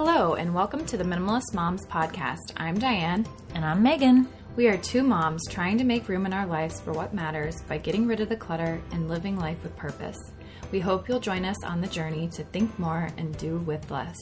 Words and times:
Hello, 0.00 0.34
and 0.34 0.54
welcome 0.54 0.86
to 0.86 0.96
the 0.96 1.02
Minimalist 1.02 1.54
Moms 1.54 1.84
Podcast. 1.84 2.52
I'm 2.56 2.78
Diane. 2.78 3.26
And 3.56 3.64
I'm 3.64 3.82
Megan. 3.82 4.28
We 4.54 4.68
are 4.68 4.76
two 4.76 5.02
moms 5.02 5.44
trying 5.48 5.76
to 5.76 5.82
make 5.82 6.08
room 6.08 6.24
in 6.24 6.32
our 6.32 6.46
lives 6.46 6.80
for 6.80 6.92
what 6.92 7.12
matters 7.12 7.62
by 7.62 7.78
getting 7.78 8.06
rid 8.06 8.20
of 8.20 8.28
the 8.28 8.36
clutter 8.36 8.80
and 8.92 9.08
living 9.08 9.36
life 9.36 9.60
with 9.64 9.76
purpose. 9.76 10.16
We 10.70 10.78
hope 10.78 11.08
you'll 11.08 11.18
join 11.18 11.44
us 11.44 11.64
on 11.64 11.80
the 11.80 11.88
journey 11.88 12.28
to 12.28 12.44
think 12.44 12.78
more 12.78 13.08
and 13.16 13.36
do 13.38 13.58
with 13.58 13.90
less. 13.90 14.14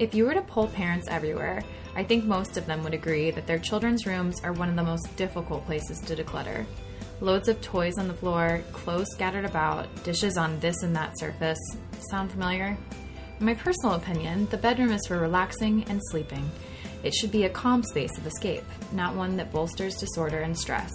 If 0.00 0.16
you 0.16 0.24
were 0.24 0.34
to 0.34 0.42
poll 0.42 0.66
parents 0.66 1.06
everywhere, 1.06 1.62
I 1.94 2.02
think 2.02 2.24
most 2.24 2.56
of 2.56 2.66
them 2.66 2.82
would 2.82 2.92
agree 2.92 3.30
that 3.30 3.46
their 3.46 3.60
children's 3.60 4.06
rooms 4.06 4.40
are 4.42 4.52
one 4.52 4.68
of 4.68 4.74
the 4.74 4.82
most 4.82 5.14
difficult 5.14 5.64
places 5.64 6.00
to 6.00 6.16
declutter. 6.16 6.66
Loads 7.20 7.46
of 7.46 7.60
toys 7.60 7.98
on 7.98 8.08
the 8.08 8.14
floor, 8.14 8.64
clothes 8.72 9.12
scattered 9.12 9.44
about, 9.44 10.02
dishes 10.02 10.36
on 10.36 10.58
this 10.58 10.82
and 10.82 10.96
that 10.96 11.16
surface. 11.20 11.60
Sound 12.10 12.32
familiar? 12.32 12.76
In 13.40 13.46
my 13.46 13.54
personal 13.54 13.94
opinion, 13.94 14.46
the 14.50 14.58
bedroom 14.58 14.92
is 14.92 15.00
for 15.06 15.18
relaxing 15.18 15.84
and 15.84 16.00
sleeping. 16.10 16.48
It 17.02 17.14
should 17.14 17.30
be 17.32 17.44
a 17.44 17.48
calm 17.50 17.82
space 17.82 18.16
of 18.18 18.26
escape, 18.26 18.64
not 18.92 19.14
one 19.14 19.36
that 19.38 19.50
bolsters 19.50 19.96
disorder 19.96 20.40
and 20.40 20.56
stress. 20.56 20.90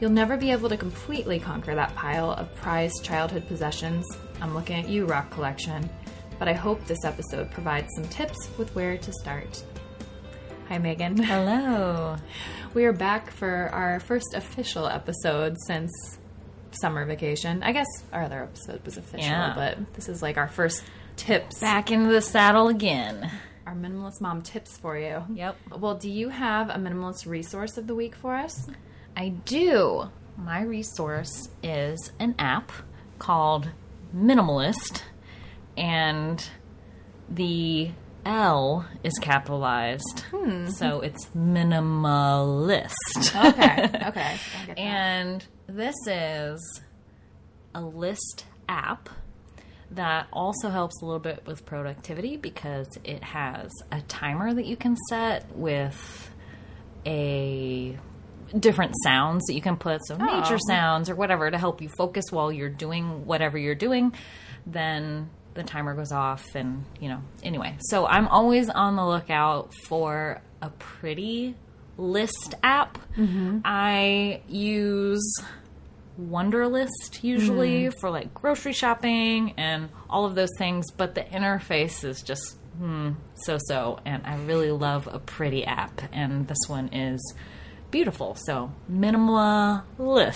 You'll 0.00 0.10
never 0.10 0.36
be 0.36 0.50
able 0.50 0.68
to 0.68 0.76
completely 0.76 1.38
conquer 1.38 1.74
that 1.74 1.94
pile 1.94 2.32
of 2.32 2.54
prized 2.56 3.02
childhood 3.02 3.46
possessions. 3.48 4.04
I'm 4.40 4.54
looking 4.54 4.76
at 4.78 4.88
you, 4.88 5.06
Rock 5.06 5.30
Collection. 5.30 5.88
But 6.38 6.48
I 6.48 6.52
hope 6.54 6.84
this 6.86 7.04
episode 7.04 7.50
provides 7.50 7.88
some 7.94 8.04
tips 8.08 8.50
with 8.58 8.74
where 8.74 8.96
to 8.98 9.12
start. 9.12 9.62
Hi, 10.68 10.78
Megan. 10.78 11.16
Hello. 11.22 12.16
We 12.74 12.84
are 12.84 12.92
back 12.92 13.30
for 13.30 13.70
our 13.72 14.00
first 14.00 14.34
official 14.34 14.86
episode 14.86 15.56
since 15.66 15.90
summer 16.72 17.04
vacation. 17.04 17.62
I 17.62 17.72
guess 17.72 17.88
our 18.12 18.22
other 18.22 18.42
episode 18.44 18.84
was 18.84 18.96
official, 18.96 19.28
Yeah. 19.28 19.54
but 19.54 19.94
this 19.94 20.08
is 20.08 20.22
like 20.22 20.36
our 20.38 20.48
first 20.48 20.82
tips, 21.20 21.60
Back 21.60 21.90
into 21.90 22.10
the 22.10 22.20
saddle 22.20 22.68
again. 22.68 23.30
our 23.66 23.74
minimalist 23.74 24.20
mom 24.20 24.42
tips 24.42 24.76
for 24.78 24.98
you. 24.98 25.22
Yep. 25.34 25.56
Well, 25.78 25.94
do 25.96 26.10
you 26.10 26.28
have 26.30 26.70
a 26.70 26.74
minimalist 26.74 27.26
resource 27.26 27.76
of 27.78 27.86
the 27.86 27.94
week 27.94 28.14
for 28.14 28.34
us? 28.34 28.68
I 29.16 29.28
do. 29.30 30.10
My 30.36 30.62
resource 30.62 31.50
is 31.62 32.12
an 32.18 32.34
app 32.38 32.72
called 33.18 33.68
Minimalist, 34.16 35.02
and 35.76 36.44
the 37.28 37.90
L 38.24 38.86
is 39.04 39.12
capitalized. 39.20 40.20
Hmm. 40.30 40.66
So 40.68 41.00
it's 41.00 41.26
minimalist. 41.36 42.90
Okay, 43.28 43.84
okay. 44.08 44.38
I 44.62 44.66
get 44.66 44.76
that. 44.76 44.78
And 44.78 45.44
this 45.66 45.94
is 46.06 46.80
a 47.74 47.80
list 47.82 48.46
app 48.68 49.08
that 49.92 50.28
also 50.32 50.68
helps 50.68 51.02
a 51.02 51.04
little 51.04 51.20
bit 51.20 51.42
with 51.46 51.66
productivity 51.66 52.36
because 52.36 52.86
it 53.04 53.22
has 53.24 53.70
a 53.90 54.00
timer 54.02 54.54
that 54.54 54.66
you 54.66 54.76
can 54.76 54.96
set 55.08 55.56
with 55.56 56.30
a 57.06 57.98
different 58.58 58.94
sounds 59.04 59.44
that 59.46 59.54
you 59.54 59.60
can 59.60 59.76
put 59.76 60.04
so 60.04 60.16
nature 60.16 60.54
oh. 60.54 60.68
sounds 60.68 61.08
or 61.08 61.14
whatever 61.14 61.50
to 61.50 61.56
help 61.56 61.80
you 61.80 61.88
focus 61.88 62.24
while 62.30 62.50
you're 62.50 62.68
doing 62.68 63.24
whatever 63.24 63.56
you're 63.56 63.74
doing 63.76 64.12
then 64.66 65.30
the 65.54 65.62
timer 65.62 65.94
goes 65.94 66.12
off 66.12 66.44
and 66.54 66.84
you 67.00 67.08
know 67.08 67.20
anyway. 67.42 67.76
So 67.80 68.06
i'm 68.06 68.28
always 68.28 68.68
on 68.68 68.96
the 68.96 69.06
lookout 69.06 69.72
for 69.86 70.42
a 70.62 70.70
pretty 70.70 71.56
list 72.00 72.54
app. 72.62 72.98
Mm-hmm. 73.16 73.58
I 73.64 74.42
use 74.48 75.38
Wunderlist 76.28 77.22
usually 77.22 77.90
for 78.00 78.10
like 78.10 78.34
grocery 78.34 78.72
shopping 78.72 79.54
and 79.56 79.88
all 80.08 80.24
of 80.24 80.34
those 80.34 80.50
things, 80.58 80.90
but 80.90 81.14
the 81.14 81.22
interface 81.22 82.04
is 82.04 82.22
just 82.22 82.56
hmm, 82.78 83.12
so 83.34 83.58
so. 83.66 83.98
And 84.04 84.26
I 84.26 84.36
really 84.36 84.70
love 84.70 85.08
a 85.10 85.18
pretty 85.18 85.64
app, 85.64 86.02
and 86.12 86.46
this 86.46 86.58
one 86.68 86.88
is 86.92 87.20
beautiful. 87.90 88.36
So 88.46 88.72
minimalist. 88.90 90.34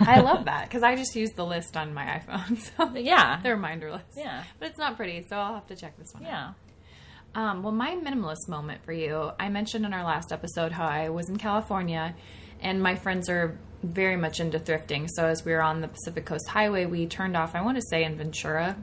I 0.00 0.20
love 0.22 0.46
that 0.46 0.64
because 0.64 0.82
I 0.82 0.96
just 0.96 1.14
use 1.14 1.30
the 1.36 1.44
list 1.44 1.76
on 1.76 1.94
my 1.94 2.04
iPhone. 2.04 2.58
So 2.76 2.94
yeah, 2.96 3.40
the 3.42 3.50
reminder 3.50 3.92
list. 3.92 4.06
Yeah. 4.16 4.44
But 4.58 4.70
it's 4.70 4.78
not 4.78 4.96
pretty, 4.96 5.26
so 5.28 5.36
I'll 5.36 5.54
have 5.54 5.66
to 5.68 5.76
check 5.76 5.96
this 5.98 6.12
one 6.14 6.24
out. 6.24 6.28
yeah. 6.28 6.52
Um, 7.34 7.62
well, 7.62 7.72
my 7.72 7.94
minimalist 7.96 8.48
moment 8.48 8.82
for 8.84 8.92
you, 8.92 9.30
I 9.38 9.50
mentioned 9.50 9.84
in 9.84 9.92
our 9.92 10.04
last 10.04 10.32
episode 10.32 10.72
how 10.72 10.86
I 10.86 11.10
was 11.10 11.28
in 11.28 11.36
California 11.36 12.14
and 12.60 12.82
my 12.82 12.94
friends 12.96 13.28
are 13.28 13.58
very 13.82 14.16
much 14.16 14.40
into 14.40 14.58
thrifting. 14.58 15.08
So 15.14 15.26
as 15.26 15.44
we 15.44 15.52
were 15.52 15.62
on 15.62 15.80
the 15.80 15.88
Pacific 15.88 16.24
Coast 16.24 16.48
Highway, 16.48 16.86
we 16.86 17.06
turned 17.06 17.36
off, 17.36 17.54
I 17.54 17.62
want 17.62 17.76
to 17.76 17.82
say 17.90 18.04
in 18.04 18.16
Ventura, 18.16 18.76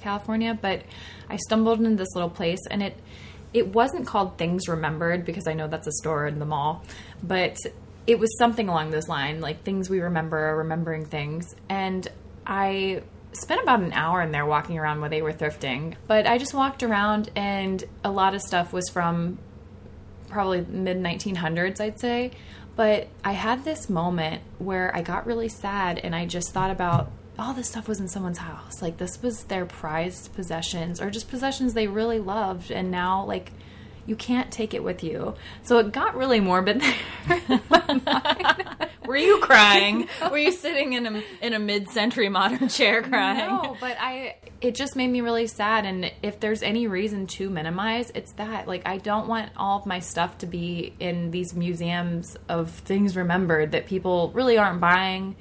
California, 0.00 0.58
but 0.60 0.82
I 1.28 1.36
stumbled 1.36 1.80
into 1.80 1.96
this 1.96 2.14
little 2.14 2.30
place 2.30 2.60
and 2.70 2.82
it 2.82 2.96
it 3.54 3.68
wasn't 3.68 4.06
called 4.06 4.36
Things 4.36 4.68
Remembered 4.68 5.24
because 5.24 5.48
I 5.48 5.54
know 5.54 5.68
that's 5.68 5.86
a 5.86 5.92
store 5.92 6.26
in 6.26 6.38
the 6.38 6.44
mall, 6.44 6.84
but 7.22 7.56
it 8.06 8.18
was 8.18 8.36
something 8.38 8.68
along 8.68 8.90
those 8.90 9.08
lines, 9.08 9.42
like 9.42 9.62
things 9.62 9.88
we 9.88 10.00
remember, 10.00 10.54
remembering 10.56 11.06
things. 11.06 11.54
And 11.68 12.06
I 12.46 13.02
spent 13.32 13.62
about 13.62 13.80
an 13.80 13.92
hour 13.92 14.22
in 14.22 14.32
there 14.32 14.46
walking 14.46 14.78
around 14.78 15.00
where 15.00 15.10
they 15.10 15.22
were 15.22 15.32
thrifting. 15.32 15.94
But 16.06 16.26
I 16.26 16.38
just 16.38 16.54
walked 16.54 16.82
around 16.82 17.30
and 17.36 17.82
a 18.04 18.10
lot 18.10 18.34
of 18.34 18.42
stuff 18.42 18.72
was 18.72 18.88
from 18.88 19.38
probably 20.28 20.60
mid 20.62 20.98
1900s, 20.98 21.80
I'd 21.80 22.00
say. 22.00 22.32
But 22.78 23.08
I 23.24 23.32
had 23.32 23.64
this 23.64 23.90
moment 23.90 24.40
where 24.60 24.94
I 24.94 25.02
got 25.02 25.26
really 25.26 25.48
sad 25.48 25.98
and 25.98 26.14
I 26.14 26.26
just 26.26 26.52
thought 26.52 26.70
about 26.70 27.10
all 27.36 27.52
this 27.52 27.68
stuff 27.68 27.88
was 27.88 27.98
in 27.98 28.06
someone's 28.06 28.38
house. 28.38 28.80
Like 28.80 28.98
this 28.98 29.20
was 29.20 29.42
their 29.42 29.66
prized 29.66 30.32
possessions 30.36 31.00
or 31.00 31.10
just 31.10 31.28
possessions 31.28 31.74
they 31.74 31.88
really 31.88 32.20
loved. 32.20 32.70
And 32.70 32.92
now, 32.92 33.24
like, 33.24 33.50
you 34.08 34.16
can't 34.16 34.50
take 34.50 34.72
it 34.72 34.82
with 34.82 35.04
you. 35.04 35.34
So 35.62 35.78
it 35.78 35.92
got 35.92 36.16
really 36.16 36.40
morbid 36.40 36.80
there. 36.80 37.60
Were 39.06 39.18
you 39.18 39.38
crying? 39.40 40.08
Were 40.30 40.38
you 40.38 40.50
sitting 40.50 40.94
in 40.94 41.06
a 41.06 41.22
in 41.42 41.52
a 41.52 41.58
mid 41.58 41.90
century 41.90 42.30
modern 42.30 42.68
chair 42.70 43.02
crying? 43.02 43.50
No, 43.50 43.76
but 43.80 43.98
I 44.00 44.36
it 44.62 44.74
just 44.74 44.96
made 44.96 45.08
me 45.08 45.20
really 45.20 45.46
sad 45.46 45.84
and 45.84 46.10
if 46.22 46.40
there's 46.40 46.62
any 46.62 46.86
reason 46.86 47.26
to 47.26 47.50
minimize, 47.50 48.10
it's 48.14 48.32
that. 48.32 48.66
Like 48.66 48.82
I 48.86 48.96
don't 48.96 49.28
want 49.28 49.50
all 49.58 49.78
of 49.78 49.84
my 49.84 49.98
stuff 49.98 50.38
to 50.38 50.46
be 50.46 50.94
in 50.98 51.30
these 51.30 51.54
museums 51.54 52.36
of 52.48 52.70
things 52.70 53.14
remembered 53.14 53.72
that 53.72 53.86
people 53.86 54.30
really 54.34 54.56
aren't 54.56 54.80
buying. 54.80 55.36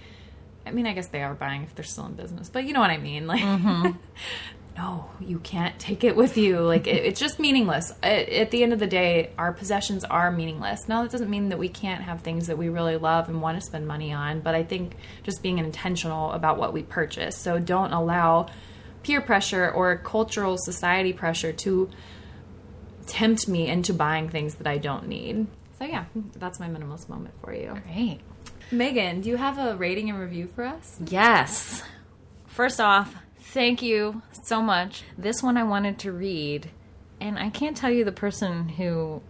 I 0.65 0.71
mean, 0.71 0.85
I 0.85 0.91
guess 0.91 1.07
they 1.07 1.23
are 1.23 1.33
buying 1.33 1.63
if 1.63 1.73
they're 1.75 1.85
still 1.85 2.07
in 2.07 2.15
business, 2.15 2.49
but 2.49 2.65
you 2.65 2.73
know 2.73 2.81
what 2.81 2.89
I 2.89 2.97
mean. 2.97 3.27
Like 3.27 3.41
mm-hmm. 3.41 3.97
No, 4.77 5.09
you 5.19 5.39
can't 5.39 5.77
take 5.79 6.03
it 6.03 6.15
with 6.15 6.37
you. 6.37 6.59
Like 6.59 6.85
it, 6.85 7.03
it's 7.03 7.19
just 7.19 7.39
meaningless. 7.39 7.91
At, 8.03 8.29
at 8.29 8.51
the 8.51 8.61
end 8.61 8.73
of 8.73 8.79
the 8.79 8.87
day, 8.87 9.31
our 9.37 9.51
possessions 9.51 10.03
are 10.03 10.31
meaningless. 10.31 10.87
Now 10.87 11.01
that 11.01 11.11
doesn't 11.11 11.29
mean 11.29 11.49
that 11.49 11.57
we 11.57 11.67
can't 11.67 12.03
have 12.03 12.21
things 12.21 12.47
that 12.47 12.57
we 12.57 12.69
really 12.69 12.97
love 12.97 13.27
and 13.27 13.41
want 13.41 13.59
to 13.59 13.65
spend 13.65 13.87
money 13.87 14.13
on, 14.13 14.41
but 14.41 14.53
I 14.53 14.63
think 14.63 14.95
just 15.23 15.41
being 15.41 15.57
intentional 15.57 16.31
about 16.31 16.57
what 16.57 16.73
we 16.73 16.83
purchase. 16.83 17.35
So 17.35 17.57
don't 17.57 17.91
allow 17.91 18.47
peer 19.01 19.19
pressure 19.19 19.71
or 19.71 19.97
cultural 19.97 20.57
society 20.57 21.13
pressure 21.13 21.53
to 21.53 21.89
tempt 23.07 23.47
me 23.47 23.67
into 23.67 23.93
buying 23.93 24.29
things 24.29 24.55
that 24.55 24.67
I 24.67 24.77
don't 24.77 25.07
need. 25.07 25.47
So 25.79 25.85
yeah, 25.85 26.05
that's 26.35 26.59
my 26.59 26.67
minimalist 26.67 27.09
moment 27.09 27.33
for 27.41 27.53
you. 27.53 27.81
Great. 27.85 28.19
Megan, 28.69 29.21
do 29.21 29.29
you 29.29 29.37
have 29.37 29.57
a 29.57 29.75
rating 29.77 30.09
and 30.09 30.19
review 30.19 30.47
for 30.53 30.65
us? 30.65 30.99
Yes. 31.07 31.81
First 32.47 32.81
off, 32.81 33.15
thank 33.57 33.81
you 33.81 34.21
so 34.43 34.61
much. 34.61 35.01
This 35.17 35.41
one 35.41 35.57
I 35.57 35.63
wanted 35.63 35.97
to 35.99 36.11
read, 36.11 36.69
and 37.19 37.39
I 37.39 37.49
can't 37.49 37.75
tell 37.75 37.89
you 37.89 38.05
the 38.05 38.11
person 38.11 38.69
who 38.69 39.23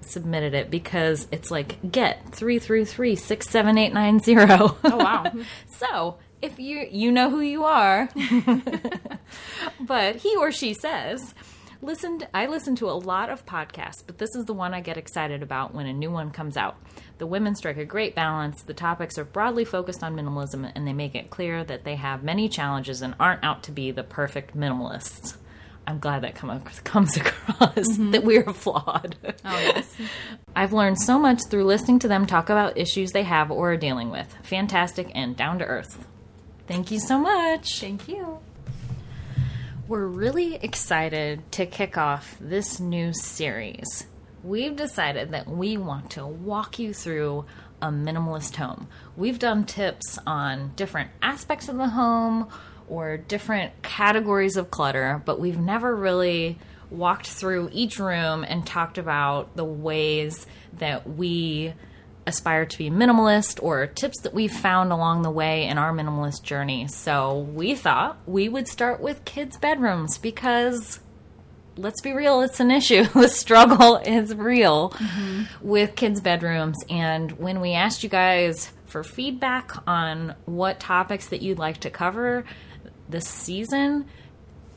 submitted 0.00 0.54
it 0.54 0.70
because 0.70 1.28
it's 1.30 1.50
like 1.50 1.92
get 1.92 2.30
333-67890. 2.30 4.78
Oh 4.84 4.96
wow. 4.96 5.24
Mm-hmm. 5.32 5.42
so, 5.78 6.16
if 6.40 6.58
you 6.58 6.88
you 6.90 7.12
know 7.12 7.28
who 7.28 7.40
you 7.40 7.64
are. 7.64 8.08
but 9.80 10.16
he 10.16 10.34
or 10.36 10.50
she 10.50 10.72
says, 10.72 11.34
listened 11.82 12.26
I 12.32 12.46
listen 12.46 12.76
to 12.76 12.88
a 12.88 12.92
lot 12.92 13.28
of 13.28 13.44
podcasts, 13.44 14.02
but 14.06 14.18
this 14.18 14.34
is 14.34 14.46
the 14.46 14.54
one 14.54 14.72
I 14.72 14.80
get 14.80 14.96
excited 14.96 15.42
about 15.42 15.74
when 15.74 15.86
a 15.86 15.92
new 15.92 16.10
one 16.10 16.30
comes 16.30 16.56
out. 16.56 16.76
The 17.18 17.26
women 17.26 17.54
strike 17.54 17.76
a 17.76 17.84
great 17.84 18.14
balance. 18.14 18.62
The 18.62 18.72
topics 18.72 19.18
are 19.18 19.24
broadly 19.24 19.64
focused 19.64 20.02
on 20.02 20.16
minimalism 20.16 20.70
and 20.74 20.86
they 20.86 20.92
make 20.92 21.14
it 21.14 21.30
clear 21.30 21.64
that 21.64 21.84
they 21.84 21.96
have 21.96 22.22
many 22.22 22.48
challenges 22.48 23.02
and 23.02 23.14
aren't 23.18 23.44
out 23.44 23.64
to 23.64 23.72
be 23.72 23.90
the 23.90 24.04
perfect 24.04 24.56
minimalists. 24.56 25.36
I'm 25.86 25.98
glad 25.98 26.22
that 26.22 26.36
come, 26.36 26.60
comes 26.84 27.16
across 27.18 27.74
mm-hmm. 27.74 28.12
that 28.12 28.22
we're 28.24 28.52
flawed. 28.52 29.16
Oh 29.44 29.58
yes. 29.58 29.94
I've 30.56 30.72
learned 30.72 31.00
so 31.00 31.18
much 31.18 31.40
through 31.50 31.64
listening 31.64 31.98
to 32.00 32.08
them 32.08 32.26
talk 32.26 32.48
about 32.48 32.78
issues 32.78 33.10
they 33.10 33.24
have 33.24 33.50
or 33.50 33.72
are 33.72 33.76
dealing 33.76 34.10
with. 34.10 34.32
Fantastic 34.44 35.10
and 35.14 35.36
down 35.36 35.58
to 35.58 35.64
earth. 35.64 36.06
Thank 36.68 36.92
you 36.92 37.00
so 37.00 37.18
much. 37.18 37.80
Thank 37.80 38.08
you. 38.08 38.38
We're 39.92 40.06
really 40.06 40.54
excited 40.54 41.52
to 41.52 41.66
kick 41.66 41.98
off 41.98 42.38
this 42.40 42.80
new 42.80 43.12
series. 43.12 44.06
We've 44.42 44.74
decided 44.74 45.32
that 45.32 45.50
we 45.50 45.76
want 45.76 46.12
to 46.12 46.26
walk 46.26 46.78
you 46.78 46.94
through 46.94 47.44
a 47.82 47.88
minimalist 47.88 48.56
home. 48.56 48.88
We've 49.18 49.38
done 49.38 49.66
tips 49.66 50.18
on 50.26 50.72
different 50.76 51.10
aspects 51.20 51.68
of 51.68 51.76
the 51.76 51.90
home 51.90 52.48
or 52.88 53.18
different 53.18 53.82
categories 53.82 54.56
of 54.56 54.70
clutter, 54.70 55.20
but 55.26 55.38
we've 55.38 55.58
never 55.58 55.94
really 55.94 56.58
walked 56.88 57.26
through 57.26 57.68
each 57.70 57.98
room 57.98 58.46
and 58.48 58.66
talked 58.66 58.96
about 58.96 59.56
the 59.56 59.64
ways 59.64 60.46
that 60.78 61.06
we 61.06 61.74
aspire 62.26 62.64
to 62.64 62.78
be 62.78 62.90
minimalist 62.90 63.62
or 63.62 63.86
tips 63.86 64.20
that 64.20 64.34
we've 64.34 64.52
found 64.52 64.92
along 64.92 65.22
the 65.22 65.30
way 65.30 65.66
in 65.66 65.78
our 65.78 65.92
minimalist 65.92 66.42
journey. 66.42 66.86
So 66.86 67.38
we 67.38 67.74
thought 67.74 68.18
we 68.26 68.48
would 68.48 68.68
start 68.68 69.00
with 69.00 69.24
kids' 69.24 69.56
bedrooms 69.56 70.18
because 70.18 71.00
let's 71.76 72.00
be 72.00 72.12
real, 72.12 72.42
it's 72.42 72.60
an 72.60 72.70
issue. 72.70 73.04
the 73.14 73.28
struggle 73.28 73.96
is 73.96 74.34
real 74.34 74.90
mm-hmm. 74.90 75.66
with 75.66 75.96
kids' 75.96 76.20
bedrooms. 76.20 76.78
And 76.88 77.32
when 77.32 77.60
we 77.60 77.72
asked 77.72 78.02
you 78.02 78.08
guys 78.08 78.72
for 78.86 79.02
feedback 79.02 79.72
on 79.86 80.34
what 80.44 80.78
topics 80.80 81.28
that 81.28 81.42
you'd 81.42 81.58
like 81.58 81.78
to 81.78 81.90
cover 81.90 82.44
this 83.08 83.26
season, 83.26 84.06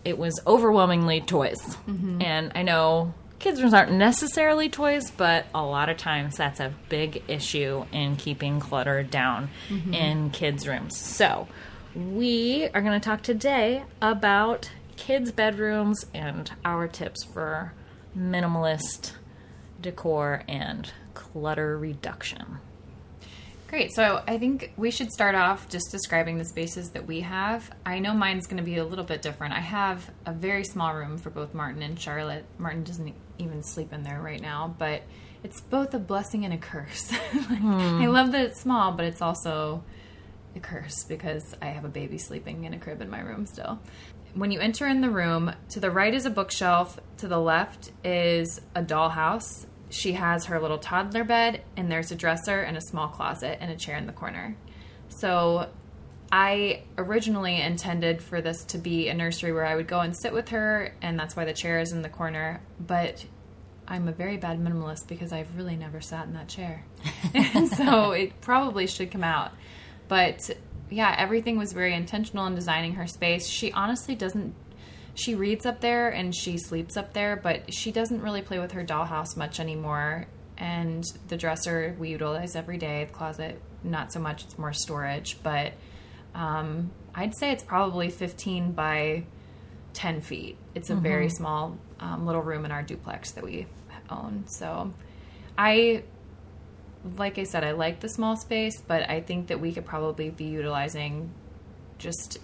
it 0.03 0.17
was 0.17 0.39
overwhelmingly 0.47 1.21
toys. 1.21 1.61
Mm-hmm. 1.87 2.21
And 2.21 2.51
I 2.55 2.63
know 2.63 3.13
kids' 3.39 3.61
rooms 3.61 3.73
aren't 3.73 3.91
necessarily 3.91 4.69
toys, 4.69 5.11
but 5.11 5.45
a 5.53 5.63
lot 5.63 5.89
of 5.89 5.97
times 5.97 6.37
that's 6.37 6.59
a 6.59 6.73
big 6.89 7.23
issue 7.27 7.85
in 7.91 8.15
keeping 8.15 8.59
clutter 8.59 9.03
down 9.03 9.49
mm-hmm. 9.69 9.93
in 9.93 10.29
kids' 10.31 10.67
rooms. 10.67 10.97
So, 10.97 11.47
we 11.95 12.67
are 12.73 12.81
going 12.81 12.99
to 12.99 13.03
talk 13.03 13.21
today 13.21 13.83
about 14.01 14.71
kids' 14.97 15.31
bedrooms 15.31 16.05
and 16.13 16.51
our 16.63 16.87
tips 16.87 17.23
for 17.23 17.73
minimalist 18.17 19.13
decor 19.81 20.43
and 20.47 20.91
clutter 21.13 21.77
reduction. 21.77 22.59
Great. 23.67 23.93
So 23.93 24.23
I 24.27 24.37
think 24.37 24.73
we 24.77 24.91
should 24.91 25.11
start 25.11 25.35
off 25.35 25.67
just 25.69 25.91
describing 25.91 26.37
the 26.37 26.45
spaces 26.45 26.91
that 26.91 27.07
we 27.07 27.21
have. 27.21 27.71
I 27.85 27.99
know 27.99 28.13
mine's 28.13 28.45
going 28.45 28.57
to 28.57 28.63
be 28.63 28.77
a 28.77 28.85
little 28.85 29.03
bit 29.03 29.21
different. 29.21 29.53
I 29.53 29.59
have 29.59 30.11
a 30.25 30.31
very 30.31 30.63
small 30.63 30.93
room 30.93 31.17
for 31.17 31.29
both 31.29 31.53
Martin 31.53 31.81
and 31.81 31.99
Charlotte. 31.99 32.45
Martin 32.57 32.83
doesn't 32.83 33.13
even 33.37 33.63
sleep 33.63 33.93
in 33.93 34.03
there 34.03 34.21
right 34.21 34.41
now, 34.41 34.75
but 34.77 35.03
it's 35.43 35.61
both 35.61 35.93
a 35.93 35.99
blessing 35.99 36.45
and 36.45 36.53
a 36.53 36.57
curse. 36.57 37.11
like, 37.33 37.59
hmm. 37.59 38.01
I 38.01 38.07
love 38.07 38.31
that 38.31 38.41
it's 38.45 38.59
small, 38.59 38.91
but 38.91 39.05
it's 39.05 39.21
also 39.21 39.83
a 40.55 40.59
curse 40.59 41.03
because 41.03 41.55
I 41.61 41.67
have 41.67 41.85
a 41.85 41.89
baby 41.89 42.17
sleeping 42.17 42.63
in 42.63 42.73
a 42.73 42.79
crib 42.79 43.01
in 43.01 43.09
my 43.09 43.19
room 43.19 43.45
still. 43.45 43.79
When 44.33 44.51
you 44.51 44.59
enter 44.59 44.87
in 44.87 45.01
the 45.01 45.09
room, 45.09 45.53
to 45.69 45.79
the 45.79 45.91
right 45.91 46.13
is 46.13 46.25
a 46.25 46.29
bookshelf, 46.29 46.99
to 47.17 47.27
the 47.27 47.39
left 47.39 47.91
is 48.03 48.59
a 48.73 48.81
dollhouse. 48.81 49.65
She 49.89 50.13
has 50.13 50.45
her 50.45 50.59
little 50.59 50.77
toddler 50.77 51.23
bed, 51.23 51.63
and 51.77 51.91
there's 51.91 52.11
a 52.11 52.15
dresser 52.15 52.61
and 52.61 52.75
a 52.75 52.81
small 52.81 53.07
closet 53.07 53.59
and 53.61 53.71
a 53.71 53.75
chair 53.75 53.97
in 53.97 54.07
the 54.07 54.13
corner. 54.13 54.57
So 55.07 55.69
I 56.37 56.83
originally 56.97 57.61
intended 57.61 58.21
for 58.21 58.41
this 58.41 58.65
to 58.65 58.77
be 58.77 59.07
a 59.07 59.13
nursery 59.13 59.53
where 59.53 59.65
I 59.65 59.73
would 59.73 59.87
go 59.87 60.01
and 60.01 60.13
sit 60.13 60.33
with 60.33 60.49
her, 60.49 60.93
and 61.01 61.17
that's 61.17 61.33
why 61.33 61.45
the 61.45 61.53
chair 61.53 61.79
is 61.79 61.93
in 61.93 62.01
the 62.01 62.09
corner. 62.09 62.61
But 62.77 63.25
I'm 63.87 64.09
a 64.09 64.11
very 64.11 64.35
bad 64.35 64.59
minimalist 64.59 65.07
because 65.07 65.31
I've 65.31 65.55
really 65.55 65.77
never 65.77 66.01
sat 66.01 66.27
in 66.27 66.33
that 66.33 66.49
chair. 66.49 66.83
so 67.77 68.11
it 68.11 68.41
probably 68.41 68.85
should 68.85 69.11
come 69.11 69.23
out. 69.23 69.53
But 70.09 70.49
yeah, 70.89 71.15
everything 71.17 71.57
was 71.57 71.71
very 71.71 71.93
intentional 71.93 72.45
in 72.47 72.55
designing 72.55 72.95
her 72.95 73.07
space. 73.07 73.47
She 73.47 73.71
honestly 73.71 74.13
doesn't. 74.13 74.55
She 75.13 75.35
reads 75.35 75.65
up 75.65 75.79
there 75.79 76.09
and 76.09 76.35
she 76.35 76.57
sleeps 76.57 76.97
up 76.97 77.13
there, 77.13 77.37
but 77.37 77.73
she 77.73 77.93
doesn't 77.93 78.21
really 78.21 78.41
play 78.41 78.59
with 78.59 78.73
her 78.73 78.83
dollhouse 78.83 79.37
much 79.37 79.61
anymore. 79.61 80.27
And 80.57 81.05
the 81.29 81.37
dresser 81.37 81.95
we 81.97 82.09
utilize 82.09 82.57
every 82.57 82.77
day, 82.77 83.05
the 83.05 83.13
closet, 83.13 83.61
not 83.85 84.11
so 84.11 84.19
much, 84.19 84.43
it's 84.43 84.57
more 84.57 84.73
storage. 84.73 85.41
But 85.41 85.71
um, 86.35 86.91
I'd 87.15 87.35
say 87.35 87.51
it's 87.51 87.63
probably 87.63 88.09
15 88.09 88.73
by 88.73 89.23
10 89.93 90.21
feet. 90.21 90.57
It's 90.75 90.89
a 90.89 90.93
mm-hmm. 90.93 91.01
very 91.01 91.29
small 91.29 91.77
um, 91.99 92.25
little 92.25 92.41
room 92.41 92.65
in 92.65 92.71
our 92.71 92.83
duplex 92.83 93.31
that 93.31 93.43
we 93.43 93.65
own. 94.09 94.43
So 94.47 94.93
I, 95.57 96.03
like 97.17 97.39
I 97.39 97.43
said, 97.43 97.63
I 97.63 97.71
like 97.71 98.01
the 98.01 98.09
small 98.09 98.35
space, 98.35 98.81
but 98.85 99.09
I 99.09 99.21
think 99.21 99.47
that 99.47 99.59
we 99.59 99.71
could 99.71 99.85
probably 99.85 100.29
be 100.29 100.43
utilizing 100.43 101.31
just 101.97 102.39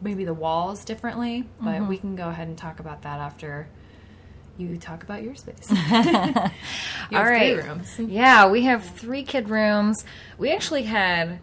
maybe 0.00 0.24
the 0.24 0.34
walls 0.34 0.84
differently. 0.84 1.44
But 1.60 1.70
mm-hmm. 1.70 1.88
we 1.88 1.98
can 1.98 2.14
go 2.14 2.28
ahead 2.28 2.46
and 2.46 2.56
talk 2.56 2.78
about 2.78 3.02
that 3.02 3.18
after 3.18 3.66
you 4.56 4.76
talk 4.78 5.02
about 5.02 5.24
your 5.24 5.34
space. 5.34 5.68
you 5.70 7.18
All 7.18 7.24
right. 7.24 7.60
Yeah, 7.98 8.48
we 8.48 8.62
have 8.62 8.84
three 8.84 9.24
kid 9.24 9.48
rooms. 9.48 10.04
We 10.38 10.52
actually 10.52 10.84
had 10.84 11.40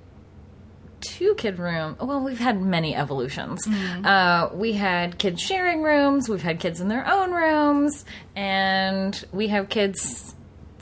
two 1.04 1.36
kid 1.36 1.60
room. 1.60 1.98
Well, 2.00 2.22
we've 2.22 2.40
had 2.40 2.62
many 2.62 2.96
evolutions. 2.96 3.66
Mm-hmm. 3.68 4.06
Uh, 4.06 4.50
we 4.54 4.74
had 4.74 5.18
kids 5.18 5.42
sharing 5.42 5.84
rooms. 5.84 6.30
We've 6.30 6.42
had 6.42 6.60
kids 6.60 6.82
in 6.82 6.88
their 6.88 7.08
own 7.08 7.32
rooms, 7.32 8.06
and 8.36 9.24
we 9.32 9.50
have 9.50 9.70
kids 9.70 10.34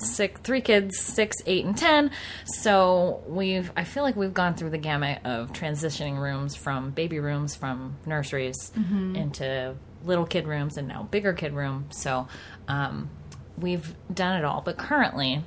six, 0.03 0.41
three 0.41 0.62
kids, 0.62 1.00
six, 1.00 1.38
eight, 1.45 1.65
and 1.65 1.77
ten. 1.77 2.12
So 2.45 3.23
we've, 3.27 3.71
I 3.75 3.83
feel 3.83 4.03
like 4.03 4.15
we've 4.15 4.33
gone 4.33 4.56
through 4.56 4.71
the 4.71 4.77
gamut 4.77 5.19
of 5.25 5.53
transitioning 5.53 6.18
rooms 6.19 6.56
from 6.56 6.91
baby 6.91 7.19
rooms, 7.19 7.56
from 7.56 7.97
nurseries 8.06 8.71
mm-hmm. 8.71 9.15
into 9.15 9.75
little 10.03 10.25
kid 10.25 10.47
rooms, 10.47 10.77
and 10.77 10.88
now 10.88 11.03
bigger 11.03 11.33
kid 11.33 11.53
rooms. 11.53 11.97
So 11.97 12.27
um, 12.68 13.09
we've 13.57 13.94
done 14.13 14.38
it 14.38 14.45
all. 14.45 14.62
But 14.62 14.77
currently, 14.77 15.44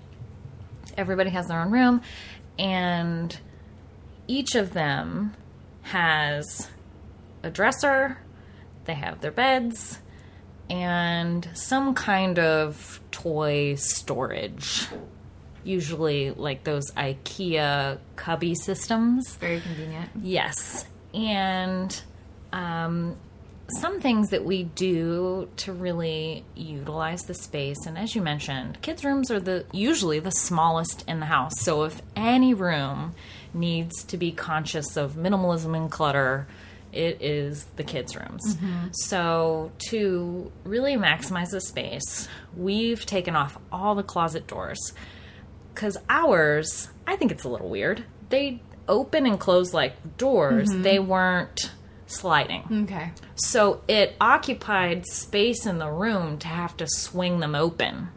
everybody 0.96 1.30
has 1.30 1.48
their 1.48 1.60
own 1.60 1.70
room, 1.70 2.02
and 2.58 3.36
each 4.26 4.54
of 4.54 4.72
them 4.72 5.34
has 5.82 6.70
a 7.42 7.50
dresser, 7.50 8.18
they 8.84 8.94
have 8.94 9.20
their 9.20 9.30
beds, 9.30 9.98
and 10.70 11.48
some 11.54 11.94
kind 11.94 12.38
of 12.38 13.00
toy 13.10 13.74
storage. 13.74 14.86
Usually, 15.62 16.30
like 16.30 16.64
those 16.64 16.90
IKEA 16.92 17.98
cubby 18.16 18.54
systems. 18.54 19.36
Very 19.36 19.60
convenient. 19.60 20.10
Yes. 20.22 20.86
And 21.14 21.98
um, 22.52 23.16
some 23.80 24.00
things 24.00 24.30
that 24.30 24.44
we 24.44 24.64
do 24.64 25.48
to 25.56 25.72
really 25.72 26.44
utilize 26.54 27.22
the 27.22 27.34
space 27.34 27.86
and 27.86 27.96
as 27.96 28.14
you 28.14 28.20
mentioned 28.20 28.80
kids 28.82 29.04
rooms 29.04 29.30
are 29.30 29.40
the 29.40 29.64
usually 29.72 30.20
the 30.20 30.30
smallest 30.30 31.02
in 31.08 31.18
the 31.18 31.26
house 31.26 31.58
so 31.60 31.84
if 31.84 32.02
any 32.14 32.52
room 32.52 33.14
needs 33.54 34.04
to 34.04 34.16
be 34.16 34.32
conscious 34.32 34.96
of 34.96 35.14
minimalism 35.14 35.76
and 35.76 35.90
clutter, 35.90 36.46
it 36.92 37.22
is 37.22 37.64
the 37.76 37.84
kids' 37.84 38.14
rooms. 38.16 38.56
Mm-hmm. 38.56 38.88
So, 38.92 39.72
to 39.90 40.52
really 40.64 40.94
maximize 40.94 41.50
the 41.50 41.60
space, 41.60 42.28
we've 42.56 43.04
taken 43.06 43.34
off 43.34 43.56
all 43.72 43.94
the 43.94 44.02
closet 44.02 44.46
doors. 44.46 44.92
Because 45.72 45.96
ours, 46.08 46.88
I 47.06 47.16
think 47.16 47.32
it's 47.32 47.44
a 47.44 47.48
little 47.48 47.68
weird. 47.68 48.04
They 48.28 48.60
open 48.86 49.26
and 49.26 49.40
close 49.40 49.72
like 49.72 50.18
doors, 50.18 50.70
mm-hmm. 50.70 50.82
they 50.82 50.98
weren't 50.98 51.72
sliding. 52.06 52.84
Okay. 52.84 53.12
So, 53.34 53.82
it 53.88 54.16
occupied 54.20 55.06
space 55.06 55.66
in 55.66 55.78
the 55.78 55.90
room 55.90 56.38
to 56.38 56.48
have 56.48 56.76
to 56.78 56.86
swing 56.86 57.40
them 57.40 57.54
open. 57.54 58.08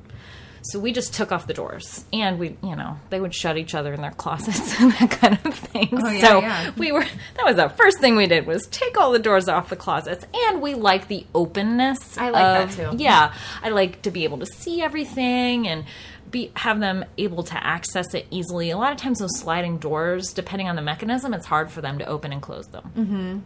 So 0.72 0.80
we 0.80 0.92
just 0.92 1.14
took 1.14 1.32
off 1.32 1.48
the 1.48 1.54
doors, 1.54 2.04
and 2.12 2.38
we, 2.38 2.58
you 2.62 2.76
know, 2.76 3.00
they 3.10 3.22
would 3.22 3.34
shut 3.34 3.58
each 3.58 3.74
other 3.74 3.94
in 3.94 4.02
their 4.02 4.12
closets 4.12 4.80
and 4.82 4.92
that 4.94 5.12
kind 5.12 5.40
of 5.46 5.54
thing. 5.54 5.90
Oh, 5.94 6.10
yeah, 6.10 6.22
so 6.22 6.42
yeah. 6.42 6.72
we 6.78 6.92
were 6.92 7.06
that 7.36 7.46
was 7.46 7.56
the 7.56 7.70
first 7.70 8.00
thing 8.00 8.18
we 8.18 8.28
did 8.28 8.46
was 8.46 8.68
take 8.68 8.98
all 8.98 9.14
the 9.14 9.20
doors 9.20 9.48
off 9.48 9.70
the 9.70 9.78
closets, 9.78 10.26
and 10.34 10.62
we 10.62 10.74
like 10.74 11.08
the 11.08 11.26
openness. 11.34 12.18
I 12.18 12.32
like 12.32 12.44
of, 12.44 12.76
that 12.76 12.92
too. 12.92 12.98
Yeah, 12.98 13.34
I 13.64 13.70
like 13.70 14.02
to 14.02 14.12
be 14.12 14.26
able 14.26 14.40
to 14.40 14.46
see 14.46 14.82
everything 14.82 15.70
and 15.70 15.86
be 16.30 16.52
have 16.58 16.82
them 16.82 17.06
able 17.18 17.44
to 17.44 17.66
access 17.66 18.14
it 18.14 18.28
easily. 18.30 18.70
A 18.70 18.78
lot 18.78 18.92
of 18.92 18.98
times, 18.98 19.20
those 19.20 19.38
sliding 19.38 19.78
doors, 19.78 20.34
depending 20.34 20.68
on 20.68 20.76
the 20.76 20.82
mechanism, 20.82 21.34
it's 21.34 21.46
hard 21.46 21.72
for 21.72 21.80
them 21.80 21.98
to 22.00 22.06
open 22.06 22.34
and 22.34 22.42
close 22.42 22.68
them. 22.68 22.92
Mm-hmm. 22.98 23.40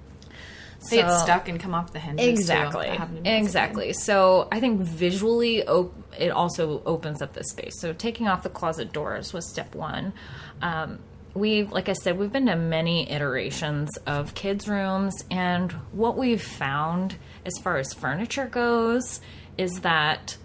They 0.90 0.98
so, 0.98 1.02
get 1.04 1.20
stuck 1.20 1.48
and 1.48 1.60
come 1.60 1.74
off 1.76 1.94
the 1.94 2.00
hinges. 2.00 2.28
Exactly. 2.28 3.00
Exactly. 3.24 3.94
So 3.94 4.48
I 4.52 4.60
think 4.60 4.82
visually, 4.82 5.66
op- 5.68 5.94
it 6.20 6.30
also 6.30 6.82
opens 6.86 7.22
up 7.22 7.34
the 7.34 7.44
space. 7.44 7.80
So 7.80 7.94
taking 7.94 8.28
off 8.28 8.44
the 8.44 8.50
closet 8.50 8.92
doors 8.92 9.32
was 9.32 9.50
step 9.50 9.76
one. 9.76 10.14
Um, 10.62 11.00
we've, 11.34 11.72
like 11.72 11.88
I 11.88 11.94
said, 11.94 12.18
we've 12.18 12.32
been 12.32 12.48
to 12.48 12.56
many 12.56 13.10
iterations 13.10 13.96
of 14.08 14.34
kids' 14.34 14.68
rooms, 14.68 15.14
and 15.30 15.72
what 15.92 16.18
we've 16.18 16.42
found 16.42 17.16
as 17.46 17.58
far 17.60 17.78
as 17.78 17.94
furniture 17.94 18.48
goes 18.48 19.22
is 19.58 19.82
that 19.82 20.38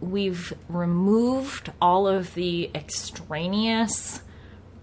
we've 0.00 0.52
removed 0.68 1.70
all 1.80 2.08
of 2.08 2.34
the 2.34 2.70
extraneous 2.74 4.22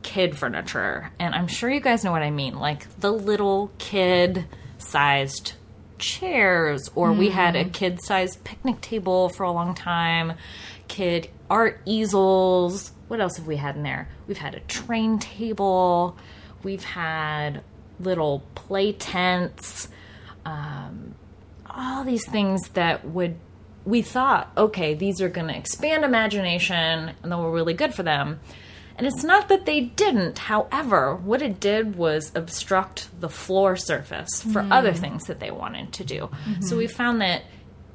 kid 0.01 0.38
furniture. 0.38 1.12
And 1.20 1.36
I'm 1.36 1.48
sure 1.48 1.70
you 1.70 1.79
guys 1.79 2.03
know 2.03 2.12
what 2.12 2.22
I 2.22 2.32
mean. 2.32 2.60
Like 2.60 3.00
the 3.00 3.12
little 3.12 3.72
kid 3.77 4.46
sized 4.77 5.53
chairs, 5.98 6.89
or 6.96 7.10
mm. 7.10 7.20
we 7.20 7.29
had 7.29 7.56
a 7.56 7.63
mm-hmm. 7.63 7.72
kid 7.72 8.01
sized 8.01 8.44
picnic 8.44 8.82
table 8.82 9.29
for 9.29 9.44
a 9.44 9.51
long 9.51 9.75
time, 9.75 10.34
kid 10.88 11.29
art 11.50 11.82
easels. 11.86 12.91
What 13.08 13.20
else 13.20 13.38
have 13.38 13.48
we 13.48 13.58
had 13.58 13.75
in 13.75 13.84
there? 13.84 14.08
We've 14.27 14.38
had 14.38 14.56
a 14.56 14.60
train 14.62 15.20
table, 15.20 16.18
we've 16.63 16.84
had 16.84 17.63
little 18.00 18.44
play 18.56 18.94
tents. 18.94 19.89
Um, 20.46 21.15
all 21.70 22.03
these 22.03 22.27
things 22.27 22.70
that 22.70 23.06
would 23.06 23.38
we 23.86 24.01
thought, 24.01 24.51
okay, 24.58 24.94
these 24.94 25.22
are 25.22 25.29
going 25.29 25.48
to 25.48 25.58
expand 25.58 26.03
imagination 26.03 27.12
and 27.24 27.32
they 27.32 27.36
were 27.36 27.51
really 27.51 27.74
good 27.74 27.94
for 27.94 28.03
them. 28.03 28.39
And 29.00 29.08
it's 29.08 29.24
not 29.24 29.48
that 29.48 29.65
they 29.65 29.79
didn't. 29.79 30.38
However, 30.38 31.15
what 31.15 31.41
it 31.41 31.62
did 31.62 31.96
was 31.96 32.34
obstruct 32.36 33.08
the 33.22 33.29
floor 33.29 33.77
surface 33.77 34.44
for 34.44 34.62
hmm. 34.62 34.74
other 34.74 34.94
things 34.94 35.25
that 35.27 35.39
they 35.39 35.51
wanted 35.51 35.94
to 35.94 36.03
do. 36.03 36.29
So 36.60 36.75
we 36.75 36.86
mm-hmm. 36.86 36.98
found 36.98 37.22
that 37.22 37.44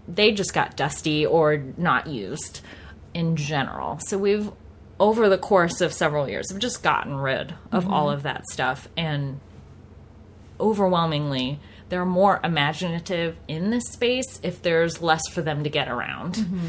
they 0.08 0.32
just 0.32 0.54
got 0.54 0.76
dusty 0.76 1.26
or 1.26 1.58
not 1.76 2.06
used 2.06 2.62
in 3.12 3.36
general. 3.36 3.98
So 4.00 4.16
we've 4.16 4.50
over 4.98 5.28
the 5.28 5.36
course 5.36 5.82
of 5.82 5.92
several 5.92 6.26
years 6.26 6.50
have 6.50 6.60
just 6.60 6.82
gotten 6.82 7.16
rid 7.16 7.54
of 7.70 7.90
all 7.90 8.06
mm-hmm. 8.06 8.16
of 8.16 8.22
that 8.22 8.46
stuff 8.46 8.88
and 8.96 9.40
overwhelmingly 10.60 11.58
they're 11.88 12.04
more 12.04 12.40
imaginative 12.42 13.36
in 13.46 13.70
this 13.70 13.84
space 13.92 14.40
if 14.42 14.62
there's 14.62 15.02
less 15.02 15.28
for 15.28 15.42
them 15.42 15.64
to 15.64 15.70
get 15.70 15.88
around. 15.88 16.36
Mm-hmm. 16.36 16.66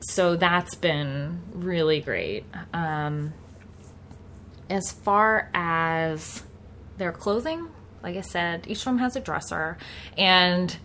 So 0.00 0.36
that's 0.36 0.74
been 0.74 1.40
really 1.52 2.00
great. 2.00 2.44
Um, 2.72 3.32
as 4.70 4.90
far 4.90 5.50
as 5.54 6.42
their 6.98 7.12
clothing, 7.12 7.68
like 8.02 8.16
I 8.16 8.20
said, 8.22 8.66
each 8.68 8.84
room 8.86 8.98
has 8.98 9.16
a 9.16 9.20
dresser. 9.20 9.78
And 10.16 10.76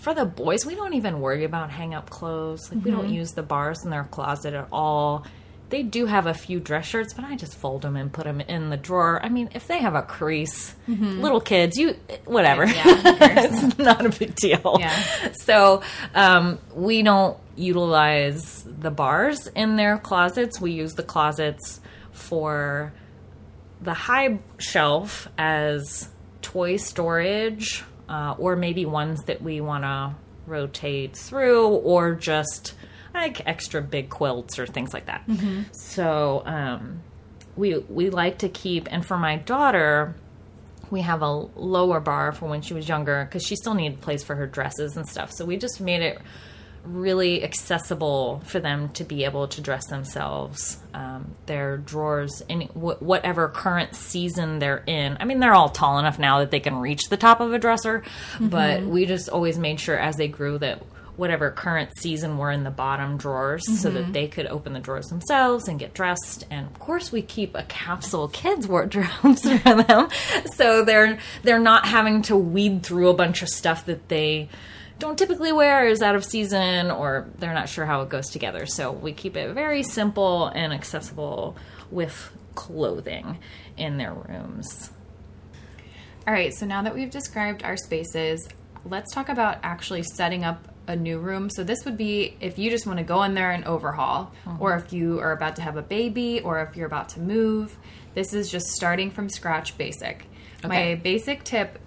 for 0.00 0.14
the 0.14 0.24
boys, 0.24 0.64
we 0.64 0.74
don't 0.74 0.94
even 0.94 1.20
worry 1.20 1.44
about 1.44 1.70
hang 1.70 1.94
up 1.94 2.10
clothes. 2.10 2.72
Like, 2.72 2.84
we 2.84 2.90
don't 2.90 3.08
use 3.12 3.32
the 3.32 3.42
bars 3.42 3.84
in 3.84 3.90
their 3.90 4.04
closet 4.04 4.54
at 4.54 4.68
all. 4.70 5.26
They 5.70 5.82
do 5.82 6.06
have 6.06 6.26
a 6.26 6.32
few 6.32 6.60
dress 6.60 6.86
shirts, 6.86 7.12
but 7.12 7.26
I 7.26 7.36
just 7.36 7.54
fold 7.54 7.82
them 7.82 7.94
and 7.96 8.10
put 8.10 8.24
them 8.24 8.40
in 8.40 8.70
the 8.70 8.78
drawer. 8.78 9.20
I 9.22 9.28
mean, 9.28 9.50
if 9.54 9.66
they 9.66 9.78
have 9.80 9.94
a 9.94 10.00
crease, 10.00 10.74
little 10.86 11.40
kids, 11.40 11.76
you 11.76 11.94
whatever, 12.24 12.64
Yeah, 12.64 12.84
it's 12.86 13.76
not 13.76 14.06
a 14.06 14.08
big 14.08 14.34
deal. 14.36 14.78
Yeah. 14.80 15.32
So 15.42 15.82
um, 16.14 16.58
we 16.74 17.02
don't 17.02 17.36
utilize 17.56 18.64
the 18.66 18.90
bars 18.90 19.46
in 19.48 19.76
their 19.76 19.98
closets. 19.98 20.58
We 20.58 20.72
use 20.72 20.94
the 20.94 21.02
closets 21.02 21.80
for 22.12 22.94
the 23.80 23.94
high 23.94 24.38
shelf 24.58 25.28
as 25.38 26.08
toy 26.42 26.76
storage, 26.76 27.84
uh, 28.08 28.34
or 28.38 28.56
maybe 28.56 28.84
ones 28.86 29.24
that 29.24 29.42
we 29.42 29.60
want 29.60 29.84
to 29.84 30.14
rotate 30.46 31.16
through, 31.16 31.68
or 31.68 32.14
just 32.14 32.74
like 33.14 33.46
extra 33.46 33.82
big 33.82 34.08
quilts 34.08 34.58
or 34.58 34.66
things 34.66 34.92
like 34.94 35.06
that. 35.06 35.22
So 35.72 36.42
um, 36.46 37.02
we 37.56 37.78
we 37.78 38.10
like 38.10 38.38
to 38.38 38.48
keep, 38.48 38.88
and 38.90 39.04
for 39.04 39.16
my 39.18 39.36
daughter, 39.36 40.14
we 40.90 41.02
have 41.02 41.22
a 41.22 41.32
lower 41.32 42.00
bar 42.00 42.32
for 42.32 42.48
when 42.48 42.62
she 42.62 42.74
was 42.74 42.88
younger 42.88 43.24
because 43.24 43.42
she 43.42 43.56
still 43.56 43.74
needed 43.74 44.00
place 44.00 44.22
for 44.22 44.34
her 44.36 44.46
dresses 44.46 44.96
and 44.96 45.06
stuff. 45.08 45.32
So 45.32 45.44
we 45.44 45.56
just 45.56 45.80
made 45.80 46.02
it 46.02 46.18
really 46.84 47.42
accessible 47.44 48.40
for 48.46 48.60
them 48.60 48.88
to 48.90 49.04
be 49.04 49.24
able 49.24 49.48
to 49.48 49.60
dress 49.60 49.86
themselves. 49.86 50.78
Um, 50.94 51.34
their 51.46 51.76
drawers, 51.76 52.42
in 52.48 52.62
wh- 52.62 53.00
whatever 53.02 53.48
current 53.48 53.94
season 53.94 54.58
they're 54.58 54.82
in. 54.86 55.16
I 55.20 55.24
mean, 55.24 55.40
they're 55.40 55.54
all 55.54 55.68
tall 55.68 55.98
enough 55.98 56.18
now 56.18 56.40
that 56.40 56.50
they 56.50 56.60
can 56.60 56.76
reach 56.76 57.02
the 57.08 57.16
top 57.16 57.40
of 57.40 57.52
a 57.52 57.58
dresser, 57.58 58.02
but 58.40 58.82
we 58.82 59.06
just 59.06 59.28
always 59.28 59.58
made 59.58 59.80
sure 59.80 59.98
as 59.98 60.16
they 60.16 60.28
grew 60.28 60.58
that 60.58 60.82
whatever 61.16 61.50
current 61.50 61.90
season 61.98 62.38
were 62.38 62.50
in 62.52 62.62
the 62.62 62.70
bottom 62.70 63.16
drawers 63.16 63.64
so 63.80 63.90
that 63.90 64.12
they 64.12 64.28
could 64.28 64.46
open 64.46 64.72
the 64.72 64.78
drawers 64.78 65.06
themselves 65.06 65.66
and 65.66 65.80
get 65.80 65.92
dressed 65.92 66.46
and 66.48 66.64
of 66.64 66.78
course 66.78 67.10
we 67.10 67.20
keep 67.20 67.56
a 67.56 67.62
capsule 67.64 68.28
kids 68.28 68.68
wardrobes 68.68 69.42
for 69.62 69.82
them 69.82 70.08
so 70.54 70.84
they're 70.84 71.18
they're 71.42 71.58
not 71.58 71.86
having 71.86 72.22
to 72.22 72.36
weed 72.36 72.84
through 72.84 73.08
a 73.08 73.14
bunch 73.14 73.42
of 73.42 73.48
stuff 73.48 73.84
that 73.86 74.08
they 74.08 74.48
don't 74.98 75.18
typically 75.18 75.52
wear 75.52 75.86
is 75.86 76.02
out 76.02 76.14
of 76.14 76.24
season 76.24 76.90
or 76.90 77.28
they're 77.38 77.54
not 77.54 77.68
sure 77.68 77.86
how 77.86 78.02
it 78.02 78.08
goes 78.08 78.28
together 78.30 78.66
so 78.66 78.90
we 78.90 79.12
keep 79.12 79.36
it 79.36 79.52
very 79.54 79.82
simple 79.82 80.46
and 80.48 80.72
accessible 80.72 81.56
with 81.90 82.30
clothing 82.54 83.38
in 83.76 83.96
their 83.96 84.12
rooms 84.12 84.90
All 86.26 86.34
right, 86.34 86.52
so 86.52 86.66
now 86.66 86.82
that 86.82 86.94
we've 86.94 87.08
described 87.10 87.62
our 87.62 87.78
spaces, 87.78 88.46
let's 88.84 89.14
talk 89.14 89.30
about 89.30 89.58
actually 89.62 90.02
setting 90.02 90.44
up 90.44 90.68
a 90.86 90.94
new 90.94 91.18
room. 91.18 91.48
So 91.48 91.64
this 91.64 91.84
would 91.86 91.96
be 91.96 92.36
if 92.40 92.58
you 92.58 92.68
just 92.68 92.86
want 92.86 92.98
to 92.98 93.04
go 93.04 93.22
in 93.22 93.34
there 93.34 93.50
and 93.52 93.64
overhaul, 93.64 94.32
mm-hmm. 94.44 94.60
or 94.60 94.74
if 94.76 94.92
you 94.92 95.20
are 95.20 95.32
about 95.32 95.56
to 95.56 95.62
have 95.62 95.78
a 95.78 95.82
baby, 95.82 96.40
or 96.40 96.60
if 96.60 96.76
you're 96.76 96.86
about 96.86 97.08
to 97.10 97.20
move. 97.20 97.78
This 98.14 98.34
is 98.34 98.50
just 98.50 98.66
starting 98.68 99.10
from 99.10 99.30
scratch 99.30 99.78
basic. 99.78 100.26
Okay. 100.64 100.68
My 100.68 101.00
basic 101.00 101.44
tip, 101.44 101.78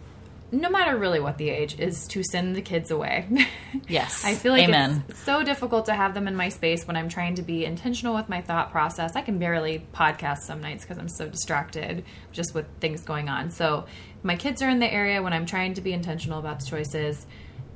no 0.51 0.69
matter 0.69 0.97
really 0.97 1.19
what 1.19 1.37
the 1.37 1.49
age, 1.49 1.79
is 1.79 2.07
to 2.09 2.23
send 2.23 2.55
the 2.55 2.61
kids 2.61 2.91
away. 2.91 3.27
Yes. 3.87 4.23
I 4.23 4.35
feel 4.35 4.53
like 4.53 4.67
Amen. 4.67 5.03
it's 5.09 5.23
so 5.23 5.43
difficult 5.43 5.85
to 5.87 5.93
have 5.93 6.13
them 6.13 6.27
in 6.27 6.35
my 6.35 6.49
space 6.49 6.85
when 6.85 6.95
I'm 6.95 7.09
trying 7.09 7.35
to 7.35 7.41
be 7.41 7.65
intentional 7.65 8.13
with 8.13 8.29
my 8.29 8.41
thought 8.41 8.71
process. 8.71 9.15
I 9.15 9.21
can 9.21 9.37
barely 9.37 9.85
podcast 9.93 10.39
some 10.39 10.61
nights 10.61 10.83
because 10.83 10.97
I'm 10.97 11.09
so 11.09 11.27
distracted 11.27 12.05
just 12.31 12.53
with 12.53 12.65
things 12.79 13.01
going 13.01 13.27
on. 13.27 13.49
So 13.49 13.85
my 14.23 14.35
kids 14.35 14.61
are 14.61 14.69
in 14.69 14.79
the 14.79 14.91
area 14.91 15.21
when 15.21 15.33
I'm 15.33 15.45
trying 15.45 15.73
to 15.75 15.81
be 15.81 15.91
intentional 15.93 16.39
about 16.39 16.59
the 16.59 16.65
choices. 16.65 17.25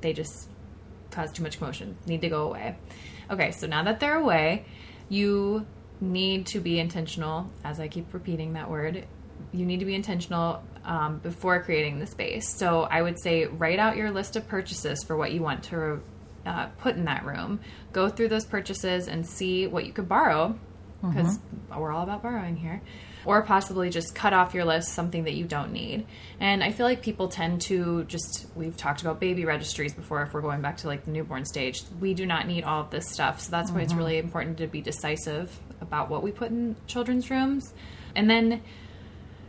They 0.02 0.14
just 0.14 0.48
cause 1.12 1.32
too 1.32 1.44
much 1.44 1.58
commotion. 1.58 1.98
Need 2.06 2.22
to 2.22 2.30
go 2.30 2.44
away. 2.44 2.78
Okay, 3.30 3.52
so 3.52 3.68
now 3.68 3.84
that 3.84 4.00
they're 4.00 4.18
away, 4.18 4.66
you 5.10 5.66
need 6.00 6.46
to 6.48 6.60
be 6.60 6.80
intentional. 6.80 7.50
As 7.64 7.80
I 7.80 7.88
keep 7.88 8.14
repeating 8.14 8.54
that 8.54 8.70
word, 8.70 9.06
you 9.52 9.66
need 9.66 9.80
to 9.80 9.86
be 9.86 9.96
intentional 9.96 10.64
um, 10.84 11.20
before 11.20 11.62
creating 11.64 12.00
the 12.00 12.08
space. 12.08 12.58
So 12.58 12.84
I 12.84 13.02
would 13.02 13.20
say 13.20 13.46
write 13.46 13.80
out 13.80 13.98
your 13.98 14.12
list 14.12 14.36
of 14.36 14.48
purchases 14.48 15.04
for 15.04 15.16
what 15.16 15.32
you 15.32 15.42
want 15.42 15.64
to 15.66 16.02
uh, 16.46 16.68
put 16.78 16.96
in 16.96 17.06
that 17.06 17.26
room. 17.26 17.60
Go 17.92 18.10
through 18.10 18.30
those 18.30 18.46
purchases 18.46 19.08
and 19.08 19.26
see 19.26 19.68
what 19.68 19.86
you 19.86 19.94
could 19.94 20.08
borrow 20.08 20.58
because 21.02 21.40
we're 21.76 21.92
all 21.92 22.04
about 22.04 22.24
borrowing 22.24 22.56
here. 22.56 22.82
Or 23.26 23.42
possibly 23.42 23.90
just 23.90 24.14
cut 24.14 24.34
off 24.34 24.54
your 24.54 24.66
list 24.66 24.90
something 24.90 25.24
that 25.24 25.34
you 25.34 25.46
don't 25.46 25.72
need. 25.72 26.06
And 26.40 26.64
I 26.64 26.72
feel 26.72 26.86
like 26.86 27.02
people 27.02 27.28
tend 27.28 27.62
to 27.62 28.04
just, 28.04 28.46
we've 28.56 28.78
talked 28.78 29.02
about 29.02 29.20
baby 29.20 29.46
registries 29.46 29.96
before, 29.96 30.22
if 30.22 30.34
we're 30.34 30.42
going 30.42 30.62
back 30.62 30.78
to 30.78 30.88
like 30.88 31.06
the 31.06 31.12
newborn 31.12 31.46
stage. 31.46 31.84
We 32.00 32.14
do 32.14 32.28
not 32.28 32.48
need 32.48 32.64
all 32.64 32.82
of 32.82 32.92
this 32.92 33.10
stuff. 33.10 33.42
So 33.42 33.50
that's 33.50 33.72
why 33.72 33.82
it's 33.82 33.96
really 33.96 34.20
important 34.20 34.60
to 34.60 34.68
be 34.68 34.80
decisive 34.82 35.60
about 35.82 36.10
what 36.10 36.22
we 36.22 36.32
put 36.32 36.52
in 36.52 36.76
children's 36.86 37.32
rooms. 37.32 37.74
And 38.16 38.30
then 38.30 38.62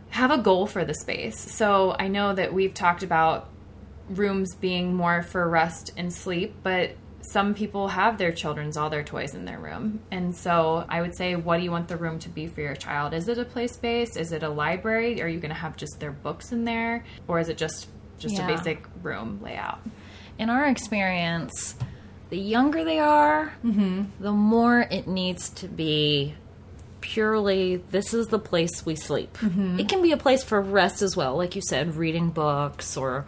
have 0.09 0.31
a 0.31 0.37
goal 0.37 0.67
for 0.67 0.85
the 0.85 0.93
space. 0.93 1.39
So 1.55 1.95
I 1.99 2.07
know 2.07 2.33
that 2.33 2.53
we've 2.53 2.73
talked 2.73 3.03
about 3.03 3.49
rooms 4.09 4.55
being 4.55 4.93
more 4.93 5.21
for 5.21 5.47
rest 5.49 5.91
and 5.97 6.13
sleep, 6.13 6.55
but 6.63 6.91
some 7.21 7.53
people 7.53 7.89
have 7.89 8.17
their 8.17 8.31
children's 8.31 8.77
all 8.77 8.89
their 8.89 9.03
toys 9.03 9.35
in 9.35 9.43
their 9.43 9.59
room. 9.59 9.99
And 10.11 10.33
so 10.35 10.85
I 10.87 11.01
would 11.01 11.13
say, 11.15 11.35
what 11.35 11.57
do 11.57 11.63
you 11.63 11.71
want 11.71 11.89
the 11.89 11.97
room 11.97 12.19
to 12.19 12.29
be 12.29 12.47
for 12.47 12.61
your 12.61 12.75
child? 12.75 13.13
Is 13.13 13.27
it 13.27 13.37
a 13.37 13.43
play 13.43 13.67
space? 13.67 14.15
Is 14.15 14.31
it 14.31 14.43
a 14.43 14.49
library? 14.49 15.21
Are 15.21 15.27
you 15.27 15.39
going 15.39 15.49
to 15.49 15.55
have 15.55 15.75
just 15.75 15.99
their 15.99 16.11
books 16.11 16.53
in 16.53 16.63
there? 16.63 17.03
Or 17.27 17.39
is 17.39 17.49
it 17.49 17.57
just 17.57 17.87
just 18.17 18.35
Yeah. 18.35 18.45
a 18.45 18.55
basic 18.55 18.83
room 19.03 19.39
layout? 19.43 19.79
in 20.39 20.51
our 20.51 20.67
experience, 20.67 21.75
the 22.29 22.37
younger 22.37 22.83
they 22.83 22.99
are, 22.99 23.53
mm-hmm. 23.65 24.03
the 24.19 24.31
more 24.31 24.81
it 24.81 25.07
needs 25.07 25.49
to 25.49 25.67
be 25.67 26.35
purely 27.07 27.77
this 27.77 28.13
is 28.13 28.27
the 28.27 28.39
place 28.39 28.85
we 28.85 28.95
sleep. 28.95 29.37
Mm-hmm. 29.37 29.79
It 29.79 29.87
can 29.87 30.01
be 30.01 30.11
a 30.11 30.17
place 30.17 30.43
for 30.43 30.59
rest 30.59 31.01
as 31.01 31.15
well, 31.15 31.37
like 31.37 31.55
you 31.55 31.61
said, 31.61 31.95
reading 31.95 32.31
books 32.31 32.97
or 32.97 33.25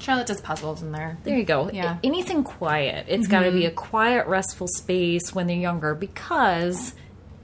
Charlotte 0.00 0.26
does 0.26 0.40
puzzles 0.40 0.82
in 0.82 0.90
there. 0.90 1.16
there 1.22 1.38
you 1.38 1.44
go. 1.44 1.70
Yeah. 1.72 1.98
Anything 2.02 2.42
quiet. 2.42 3.06
It's 3.08 3.28
got 3.28 3.44
to 3.44 3.52
be 3.52 3.60
mm-hmm. 3.60 3.68
a 3.68 3.70
quiet, 3.70 4.26
restful 4.26 4.66
space 4.66 5.32
when 5.32 5.46
they're 5.46 5.56
younger 5.56 5.94
because 5.94 6.94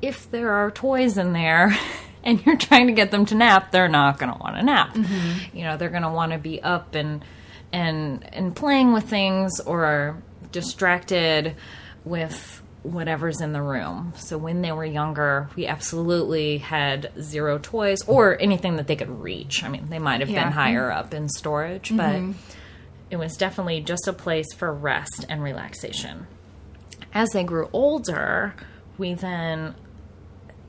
if 0.02 0.28
there 0.32 0.50
are 0.50 0.72
toys 0.72 1.16
in 1.16 1.32
there 1.32 1.76
and 2.24 2.44
you're 2.44 2.56
trying 2.56 2.88
to 2.88 2.92
get 2.92 3.12
them 3.12 3.24
to 3.26 3.36
nap, 3.36 3.70
they're 3.70 3.88
not 3.88 4.18
going 4.18 4.32
to 4.32 4.38
want 4.40 4.56
to 4.56 4.64
nap. 4.64 4.94
Mm-hmm. 4.94 5.56
You 5.56 5.62
know, 5.62 5.76
they're 5.76 5.90
going 5.90 6.02
to 6.02 6.10
want 6.10 6.32
to 6.32 6.38
be 6.38 6.60
up 6.60 6.96
and 6.96 7.24
and 7.72 8.28
and 8.34 8.56
playing 8.56 8.92
with 8.92 9.04
things 9.04 9.60
or 9.60 10.20
distracted 10.50 11.54
with 12.04 12.62
whatever's 12.82 13.40
in 13.40 13.52
the 13.52 13.62
room. 13.62 14.12
So 14.16 14.38
when 14.38 14.62
they 14.62 14.72
were 14.72 14.84
younger, 14.84 15.48
we 15.56 15.66
absolutely 15.66 16.58
had 16.58 17.10
zero 17.20 17.58
toys 17.58 17.98
or 18.06 18.40
anything 18.40 18.76
that 18.76 18.86
they 18.86 18.96
could 18.96 19.10
reach. 19.10 19.64
I 19.64 19.68
mean, 19.68 19.88
they 19.88 19.98
might 19.98 20.20
have 20.20 20.30
Yeah. 20.30 20.44
been 20.44 20.52
higher 20.52 20.90
up 20.90 21.12
in 21.12 21.28
storage, 21.28 21.90
but 21.94 22.16
mm-hmm. 22.16 22.32
it 23.10 23.16
was 23.16 23.36
definitely 23.36 23.80
just 23.80 24.06
a 24.06 24.12
place 24.12 24.52
for 24.54 24.72
rest 24.72 25.26
and 25.28 25.42
relaxation. 25.42 26.26
As 27.12 27.30
they 27.30 27.44
grew 27.44 27.68
older, 27.72 28.54
we 28.96 29.14
then 29.14 29.74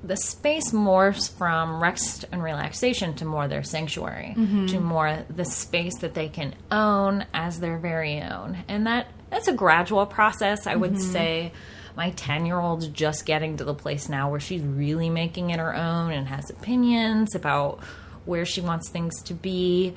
the 0.04 0.16
space 0.16 0.72
morphs 0.72 1.30
from 1.38 1.82
rest 1.82 2.25
and 2.32 2.42
relaxation 2.42 3.13
to 3.16 3.25
more 3.25 3.48
their 3.48 3.63
sanctuary, 3.63 4.34
mm-hmm. 4.38 4.68
to 4.68 4.80
more 4.80 5.25
the 5.30 5.44
space 5.46 5.98
that 6.00 6.13
they 6.13 6.30
can 6.30 6.56
own 6.72 7.25
as 7.34 7.60
their 7.60 7.78
very 7.78 8.22
own. 8.22 8.58
And 8.68 8.88
that 8.88 9.08
that's 9.30 9.48
a 9.48 9.54
gradual 9.54 10.06
process, 10.06 10.66
I 10.66 10.75
would 10.75 10.94
mm-hmm. 10.94 11.12
say. 11.12 11.51
My 12.00 12.12
10 12.12 12.46
year 12.46 12.58
old's 12.58 12.88
just 12.88 13.25
getting 13.25 13.58
to 13.58 13.65
the 13.65 13.74
place 13.74 14.08
now 14.08 14.32
where 14.32 14.39
she's 14.39 14.62
really 14.62 15.10
making 15.10 15.50
it 15.50 15.60
her 15.60 15.75
own 15.75 16.13
and 16.13 16.29
has 16.29 16.50
opinions 16.50 17.36
about 17.36 17.84
where 18.24 18.46
she 18.46 18.62
wants 18.62 18.89
things 18.89 19.22
to 19.24 19.34
be. 19.34 19.96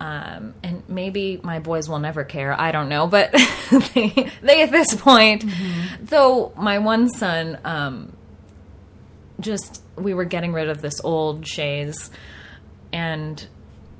Um, 0.00 0.54
and 0.64 0.82
maybe 0.88 1.38
my 1.44 1.60
boys 1.60 1.88
will 1.88 2.00
never 2.00 2.24
care. 2.24 2.60
I 2.60 2.72
don't 2.72 2.88
know, 2.88 3.06
but 3.06 3.30
they, 3.94 4.32
they 4.42 4.62
at 4.64 4.72
this 4.72 4.96
point, 4.96 5.44
though 6.00 6.52
my 6.56 6.78
one 6.78 7.08
son, 7.08 7.60
um, 7.64 8.16
just 9.38 9.80
we 9.94 10.12
were 10.12 10.24
getting 10.24 10.52
rid 10.52 10.68
of 10.68 10.82
this 10.82 11.00
old 11.04 11.46
chaise, 11.46 12.10
and 12.92 13.46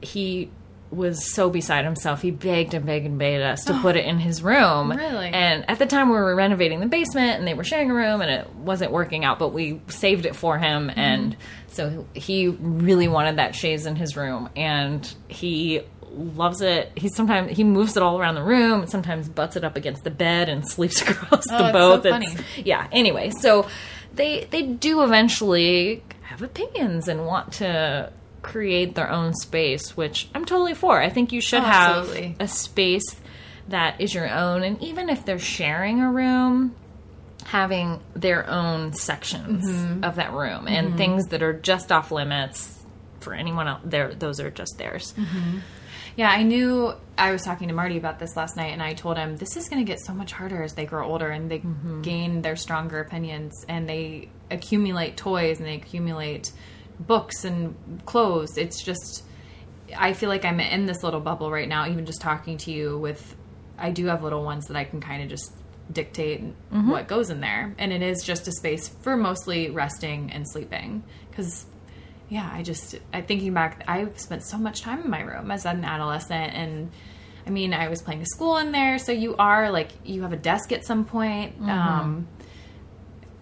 he 0.01 0.51
was 0.95 1.33
so 1.33 1.51
beside 1.51 1.85
himself. 1.85 2.23
He 2.23 2.31
begged 2.31 2.75
and 2.75 2.87
begged 2.87 3.07
and 3.07 3.19
begged 3.19 3.43
us 3.43 3.65
to 3.65 3.75
oh, 3.75 3.81
put 3.81 3.97
it 3.97 4.05
in 4.05 4.19
his 4.19 4.43
room. 4.43 4.91
Really? 4.93 5.29
And 5.29 5.69
at 5.69 5.79
the 5.79 5.87
time, 5.87 6.09
we 6.09 6.15
were 6.15 6.35
renovating 6.35 6.81
the 6.81 6.87
basement, 6.87 7.39
and 7.39 7.47
they 7.47 7.55
were 7.55 7.65
sharing 7.65 7.91
a 7.91 7.95
room, 7.95 8.21
and 8.21 8.31
it 8.31 8.51
wasn't 8.55 8.93
working 8.93 9.25
out. 9.25 9.39
But 9.39 9.49
we 9.49 9.81
saved 9.89 10.27
it 10.27 10.37
for 10.37 10.59
him, 10.59 10.89
mm-hmm. 10.89 10.99
and 10.99 11.37
so 11.69 12.07
he 12.15 12.49
really 12.49 13.09
wanted 13.09 13.37
that 13.37 13.55
chaise 13.55 13.87
in 13.87 13.97
his 13.97 14.17
room, 14.17 14.49
and 14.57 15.13
he 15.29 15.83
loves 16.13 16.61
it. 16.61 16.93
He 16.97 17.09
sometimes 17.09 17.57
he 17.57 17.65
moves 17.65 17.97
it 17.97 18.03
all 18.03 18.21
around 18.21 18.37
the 18.37 18.43
room, 18.45 18.83
and 18.83 18.91
sometimes 18.91 19.29
butts 19.29 19.57
it 19.57 19.65
up 19.65 19.77
against 19.77 20.05
the 20.05 20.11
bed 20.11 20.49
and 20.49 20.69
sleeps 20.71 21.03
across 21.03 21.45
Oh, 21.51 21.67
the 21.67 21.73
both. 21.73 22.03
so 22.05 22.11
funny. 22.11 22.29
yeah. 22.59 22.87
Anyway, 22.93 23.31
so 23.41 23.67
they 24.15 24.45
they 24.51 24.63
do 24.63 25.03
eventually 25.03 26.03
have 26.23 26.41
opinions 26.43 27.09
and 27.09 27.27
want 27.27 27.53
to 27.55 28.13
create 28.45 28.95
their 28.95 29.11
own 29.11 29.35
space, 29.35 29.97
which 29.97 30.29
I'm 30.35 30.45
totally 30.45 30.75
for. 30.75 31.01
I 31.01 31.09
think 31.09 31.33
you 31.33 31.41
should 31.41 31.63
Oh, 31.63 31.67
have 31.67 31.97
absolutely. 31.99 32.37
a 32.39 32.47
space 32.47 33.17
that 33.69 34.01
is 34.01 34.15
your 34.15 34.31
own, 34.31 34.63
and 34.63 34.81
even 34.83 35.09
if 35.09 35.25
they're 35.25 35.39
sharing 35.39 36.01
a 36.01 36.11
room, 36.13 36.75
having 37.47 38.01
their 38.15 38.49
own 38.49 38.93
sections 38.93 39.65
Mm-hmm. 39.69 40.05
of 40.05 40.17
that 40.17 40.33
room 40.33 40.67
and 40.69 40.97
things 40.97 41.27
that 41.29 41.43
are 41.43 41.53
just 41.53 41.91
off 41.91 42.11
limits 42.13 42.83
for 43.21 43.35
anyone 43.35 43.67
else. 43.69 43.81
There, 43.85 44.15
those 44.15 44.39
are 44.41 44.51
just 44.51 44.77
theirs. 44.79 45.15
Mm-hmm. 45.17 45.59
Yeah, 46.17 46.31
I 46.31 46.43
knew 46.43 46.93
I 47.19 47.33
was 47.33 47.43
talking 47.43 47.69
to 47.69 47.75
Marty 47.75 47.97
about 47.97 48.19
this 48.19 48.37
last 48.37 48.57
night, 48.57 48.73
and 48.73 48.83
I 48.83 48.93
told 48.95 49.17
him 49.17 49.37
this 49.37 49.57
is 49.57 49.69
going 49.69 49.85
to 49.85 49.91
get 49.91 49.99
so 50.01 50.13
much 50.15 50.33
harder 50.33 50.63
as 50.63 50.75
they 50.75 50.85
grow 50.87 51.07
older 51.09 51.29
and 51.29 51.51
they 51.51 51.63
gain 52.03 52.41
their 52.43 52.57
stronger 52.57 53.01
opinions 53.01 53.65
and 53.69 53.89
they 53.89 54.29
accumulate 54.51 55.17
toys 55.17 55.59
and 55.59 55.67
they 55.67 55.75
accumulate 55.75 56.53
books 56.99 57.45
and 57.45 57.75
clothes. 58.07 58.57
It's 58.57 58.83
just, 58.83 59.25
I 59.97 60.13
feel 60.13 60.29
like 60.29 60.45
I'm 60.45 60.61
in 60.61 60.87
this 60.87 61.03
little 61.03 61.21
bubble 61.21 61.51
right 61.51 61.69
now, 61.69 61.89
even 61.89 62.07
just 62.07 62.21
talking 62.21 62.57
to 62.59 62.73
you 62.73 62.99
with, 62.99 63.37
I 63.79 63.91
do 63.91 64.07
have 64.07 64.23
little 64.23 64.45
ones 64.45 64.67
that 64.67 64.77
I 64.77 64.85
can 64.85 65.01
kind 65.01 65.23
of 65.23 65.29
just 65.29 65.53
dictate 65.93 66.43
what 66.71 67.09
goes 67.09 67.29
in 67.31 67.41
there. 67.41 67.75
And 67.79 67.93
it 67.93 68.03
is 68.03 68.23
just 68.23 68.49
a 68.49 68.53
space 68.53 68.89
for 68.89 69.17
mostly 69.17 69.71
resting 69.71 70.31
and 70.33 70.49
sleeping. 70.49 71.05
Because 71.31 71.67
yeah, 72.29 72.51
I 72.53 72.63
just 72.63 72.97
I 73.13 73.21
thinking 73.21 73.53
back, 73.53 73.85
I 73.87 74.09
spent 74.17 74.45
so 74.45 74.57
much 74.57 74.81
time 74.81 75.03
in 75.03 75.11
my 75.11 75.21
room 75.21 75.51
as 75.51 75.67
an 75.67 75.85
adolescent, 75.85 76.55
and 76.55 76.91
I 77.47 77.51
mean, 77.51 77.75
I 77.75 77.89
was 77.89 78.01
playing 78.01 78.23
a 78.23 78.27
school 78.27 78.57
in 78.57 78.73
there, 78.73 78.99
so 78.99 79.13
you 79.13 79.37
are 79.37 79.71
like 79.71 79.91
you 80.05 80.23
have 80.23 80.33
a 80.33 80.37
desk 80.37 80.73
at 80.73 80.85
some 80.85 81.05
point. 81.05 81.61
Um, 81.61 82.29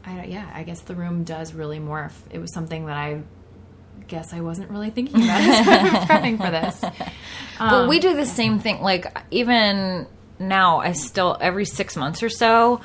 I 0.04 0.24
yeah, 0.24 0.50
I 0.52 0.64
guess 0.64 0.80
the 0.80 0.94
room 0.94 1.22
does 1.22 1.54
really 1.54 1.78
morph. 1.78 2.12
It 2.30 2.38
was 2.38 2.52
something 2.52 2.86
that 2.86 2.96
I 2.96 3.22
guess 4.02 4.32
I 4.32 4.40
wasn't 4.40 4.70
really 4.70 4.90
thinking 4.90 5.24
about 5.24 5.40
as 5.40 5.68
I 5.68 5.82
was 5.82 5.92
prepping 6.04 6.36
for 6.38 6.50
this. 6.50 6.80
but 7.58 7.88
we 7.88 7.96
um, 7.96 8.02
do 8.02 8.16
the 8.16 8.26
same 8.26 8.58
thing. 8.58 8.82
Like 8.82 9.16
even 9.30 10.06
now, 10.38 10.78
I 10.78 10.92
still 10.92 11.36
every 11.40 11.64
six 11.64 11.96
months 11.96 12.22
or 12.22 12.28
so, 12.28 12.80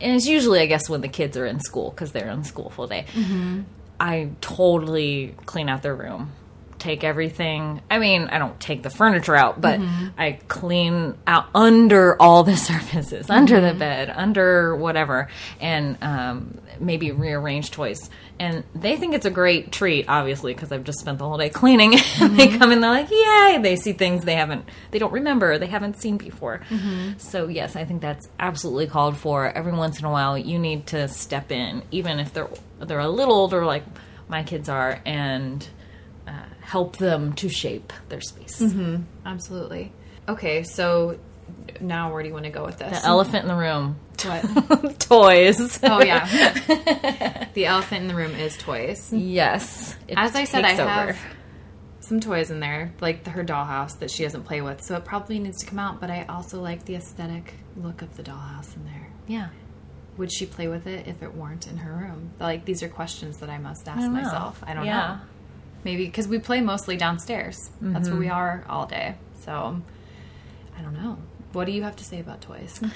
and 0.00 0.16
it's 0.16 0.26
usually 0.26 0.60
I 0.60 0.66
guess 0.66 0.88
when 0.88 1.00
the 1.00 1.08
kids 1.08 1.36
are 1.36 1.46
in 1.46 1.60
school 1.60 1.90
because 1.90 2.12
they're 2.12 2.30
in 2.30 2.44
school 2.44 2.70
full 2.70 2.86
day. 2.86 3.06
Mm-hmm. 3.12 3.62
I 3.98 4.30
totally 4.40 5.34
clean 5.44 5.68
out 5.68 5.82
their 5.82 5.94
room. 5.94 6.32
Take 6.80 7.04
everything. 7.04 7.82
I 7.90 7.98
mean, 7.98 8.24
I 8.24 8.38
don't 8.38 8.58
take 8.58 8.82
the 8.82 8.88
furniture 8.88 9.36
out, 9.36 9.60
but 9.60 9.78
I 10.16 10.40
clean 10.48 11.14
out 11.26 11.46
under 11.54 12.20
all 12.20 12.42
the 12.42 12.56
surfaces, 12.70 13.28
under 13.28 13.60
the 13.60 13.68
mm-hmm. 13.68 13.78
bed, 13.78 14.10
under 14.10 14.74
whatever, 14.74 15.28
and 15.60 15.98
um, 16.02 16.58
maybe 16.80 17.12
rearrange 17.12 17.70
toys. 17.70 18.08
And 18.38 18.64
they 18.74 18.96
think 18.96 19.14
it's 19.14 19.26
a 19.26 19.30
great 19.30 19.70
treat, 19.70 20.06
obviously, 20.08 20.54
because 20.54 20.72
I've 20.72 20.84
just 20.84 21.00
spent 21.00 21.18
the 21.18 21.28
whole 21.28 21.36
day 21.36 21.50
cleaning. 21.50 21.92
and 22.20 22.38
they 22.38 22.48
mm-hmm. 22.48 22.58
come 22.58 22.72
in, 22.72 22.80
they're 22.80 22.90
like, 22.90 23.10
"Yay!" 23.10 23.58
They 23.62 23.76
see 23.76 23.92
things 23.92 24.24
they 24.24 24.34
haven't, 24.34 24.64
they 24.90 24.98
don't 24.98 25.12
remember, 25.12 25.58
they 25.58 25.66
haven't 25.66 26.00
seen 26.00 26.16
before. 26.16 26.62
Mm-hmm. 26.70 27.18
So 27.18 27.48
yes, 27.48 27.76
I 27.76 27.84
think 27.84 28.00
that's 28.00 28.26
absolutely 28.38 28.86
called 28.86 29.18
for. 29.18 29.46
Every 29.46 29.72
once 29.72 29.98
in 29.98 30.06
a 30.06 30.10
while, 30.10 30.38
you 30.38 30.58
need 30.58 30.86
to 30.88 31.08
step 31.08 31.52
in, 31.52 31.82
even 31.90 32.18
if 32.18 32.32
they're 32.32 32.48
they're 32.78 32.98
a 32.98 33.08
little 33.08 33.34
older, 33.34 33.66
like 33.66 33.84
my 34.28 34.42
kids 34.42 34.68
are, 34.68 35.00
and 35.04 35.66
help 36.70 36.96
them 36.98 37.32
to 37.34 37.48
shape 37.48 37.92
their 38.08 38.20
space. 38.20 38.60
Mm-hmm. 38.60 39.02
Absolutely. 39.26 39.92
Okay, 40.28 40.62
so 40.62 41.18
now 41.80 42.12
where 42.12 42.22
do 42.22 42.28
you 42.28 42.32
want 42.34 42.44
to 42.46 42.50
go 42.52 42.64
with 42.64 42.78
this? 42.78 43.00
The 43.02 43.06
elephant 43.08 43.42
in 43.42 43.48
the 43.48 43.56
room, 43.56 43.96
What? 44.24 45.00
toys. 45.00 45.80
Oh 45.82 46.00
yeah, 46.02 47.48
the 47.54 47.66
elephant 47.66 48.02
in 48.02 48.08
the 48.08 48.14
room 48.14 48.34
is 48.36 48.56
toys. 48.56 49.12
yes. 49.12 49.96
As 50.16 50.36
I 50.36 50.44
said, 50.44 50.64
I 50.64 50.74
over. 50.74 50.82
have 51.12 51.18
some 51.98 52.20
toys 52.20 52.50
in 52.52 52.60
there, 52.60 52.92
like 53.00 53.24
the, 53.24 53.30
her 53.30 53.42
dollhouse 53.44 53.98
that 53.98 54.10
she 54.10 54.22
doesn't 54.22 54.44
play 54.44 54.60
with, 54.60 54.80
so 54.82 54.94
it 54.96 55.04
probably 55.04 55.38
needs 55.40 55.58
to 55.58 55.66
come 55.66 55.78
out. 55.80 56.00
But 56.00 56.10
I 56.10 56.24
also 56.28 56.60
like 56.60 56.84
the 56.84 56.94
aesthetic 56.94 57.54
look 57.76 58.02
of 58.02 58.16
the 58.16 58.22
dollhouse 58.22 58.76
in 58.76 58.84
there. 58.84 59.08
Yeah. 59.26 59.48
Would 60.18 60.30
she 60.32 60.46
play 60.46 60.68
with 60.68 60.86
it 60.86 61.08
if 61.08 61.22
it 61.22 61.34
weren't 61.34 61.66
in 61.66 61.78
her 61.78 61.92
room? 61.92 62.30
Like 62.38 62.64
these 62.64 62.82
are 62.84 62.88
questions 62.88 63.38
that 63.38 63.48
I 63.50 63.58
must 63.58 63.88
ask 63.88 64.00
don't 64.00 64.12
myself. 64.12 64.62
I 64.66 64.74
don't 64.74 64.84
Yeah. 64.86 65.06
know. 65.16 65.20
Maybe 65.84 66.06
because 66.06 66.28
we 66.28 66.38
play 66.38 66.60
mostly 66.60 66.96
downstairs. 66.96 67.56
That's 67.80 68.08
where 68.08 68.18
we 68.18 68.26
Mm-hmm. 68.26 68.34
are 68.34 68.64
all 68.68 68.86
day. 68.86 69.14
So 69.44 69.80
I 70.78 70.82
don't 70.82 70.94
know. 70.94 71.18
What 71.52 71.64
do 71.64 71.72
you 71.72 71.82
have 71.82 71.96
to 71.96 72.04
say 72.04 72.20
about 72.20 72.40
toys? 72.42 72.80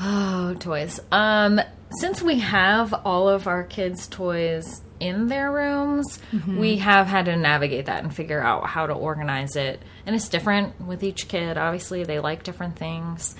Oh, 0.00 0.54
toys. 0.60 1.00
Um, 1.10 1.60
since 1.98 2.22
we 2.22 2.38
have 2.38 2.94
all 3.04 3.28
of 3.28 3.48
our 3.48 3.64
kids' 3.64 4.06
toys 4.06 4.80
in 5.00 5.26
their 5.26 5.50
rooms, 5.50 6.20
we 6.46 6.76
have 6.76 7.08
had 7.08 7.24
to 7.24 7.36
navigate 7.36 7.86
that 7.86 8.04
and 8.04 8.14
figure 8.14 8.40
out 8.40 8.66
how 8.66 8.86
to 8.86 8.92
organize 8.92 9.56
it. 9.56 9.82
And 10.06 10.14
it's 10.14 10.28
different 10.28 10.80
with 10.80 11.02
each 11.02 11.26
kid. 11.26 11.58
Obviously, 11.58 12.04
they 12.04 12.20
like 12.20 12.44
different 12.44 12.76
things. 12.76 13.34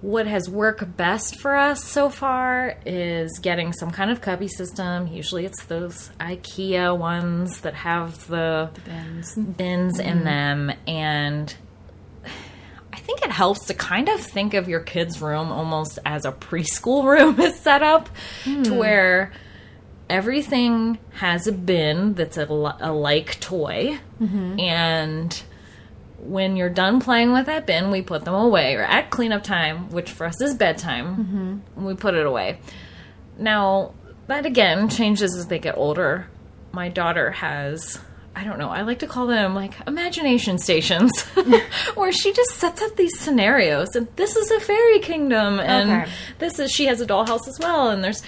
What 0.00 0.28
has 0.28 0.48
worked 0.48 0.96
best 0.96 1.40
for 1.40 1.56
us 1.56 1.82
so 1.82 2.08
far 2.08 2.78
is 2.86 3.40
getting 3.40 3.72
some 3.72 3.90
kind 3.90 4.10
of 4.12 4.20
cubby 4.20 4.46
system. 4.46 5.08
Usually, 5.08 5.44
it's 5.44 5.64
those 5.64 6.10
IKEA 6.20 6.96
ones 6.96 7.62
that 7.62 7.74
have 7.74 8.26
the 8.28 8.70
Bins. 8.84 9.34
bins 9.34 9.98
in 9.98 10.18
mm-hmm. 10.18 10.24
them. 10.24 10.72
And 10.86 11.52
I 12.92 12.96
think 12.98 13.22
it 13.22 13.30
helps 13.32 13.66
to 13.66 13.74
kind 13.74 14.08
of 14.08 14.20
think 14.20 14.54
of 14.54 14.68
your 14.68 14.80
kid's 14.80 15.20
room 15.20 15.50
almost 15.50 15.98
as 16.04 16.24
a 16.24 16.30
preschool 16.32 17.04
room 17.12 17.40
is 17.40 17.58
set 17.58 17.82
up 17.82 18.08
to 18.44 18.70
hmm. 18.70 18.76
where 18.76 19.32
everything 20.08 20.98
has 21.14 21.46
a 21.46 21.52
bin 21.52 22.14
that's 22.14 22.36
a, 22.36 22.44
a 22.44 22.92
like 22.92 23.40
toy. 23.40 23.98
Mm-hmm. 24.20 24.60
And 24.60 25.42
when 26.18 26.56
you're 26.56 26.68
done 26.68 27.00
playing 27.00 27.32
with 27.32 27.46
that 27.46 27.66
bin 27.66 27.90
we 27.90 28.02
put 28.02 28.24
them 28.24 28.34
away 28.34 28.74
or 28.74 28.82
at 28.82 29.10
cleanup 29.10 29.42
time 29.42 29.88
which 29.90 30.10
for 30.10 30.26
us 30.26 30.40
is 30.40 30.54
bedtime 30.54 31.62
mm-hmm. 31.74 31.84
we 31.84 31.94
put 31.94 32.14
it 32.14 32.26
away 32.26 32.58
now, 33.38 33.94
that 34.26 34.44
again 34.44 34.88
changes 34.88 35.36
as 35.36 35.46
they 35.46 35.58
get 35.58 35.76
older. 35.76 36.26
My 36.72 36.88
daughter 36.88 37.30
has, 37.30 37.98
I 38.34 38.44
don't 38.44 38.58
know, 38.58 38.68
I 38.68 38.82
like 38.82 38.98
to 38.98 39.06
call 39.06 39.26
them 39.26 39.54
like 39.54 39.74
imagination 39.86 40.58
stations, 40.58 41.22
where 41.94 42.12
she 42.12 42.32
just 42.32 42.50
sets 42.50 42.82
up 42.82 42.96
these 42.96 43.18
scenarios. 43.18 43.94
And 43.94 44.08
this 44.16 44.36
is 44.36 44.50
a 44.50 44.60
fairy 44.60 44.98
kingdom, 44.98 45.60
and 45.60 46.02
Okay. 46.02 46.10
this 46.38 46.58
is, 46.58 46.72
she 46.72 46.86
has 46.86 47.00
a 47.00 47.06
dollhouse 47.06 47.48
as 47.48 47.58
well. 47.60 47.90
And 47.90 48.02
there's, 48.04 48.22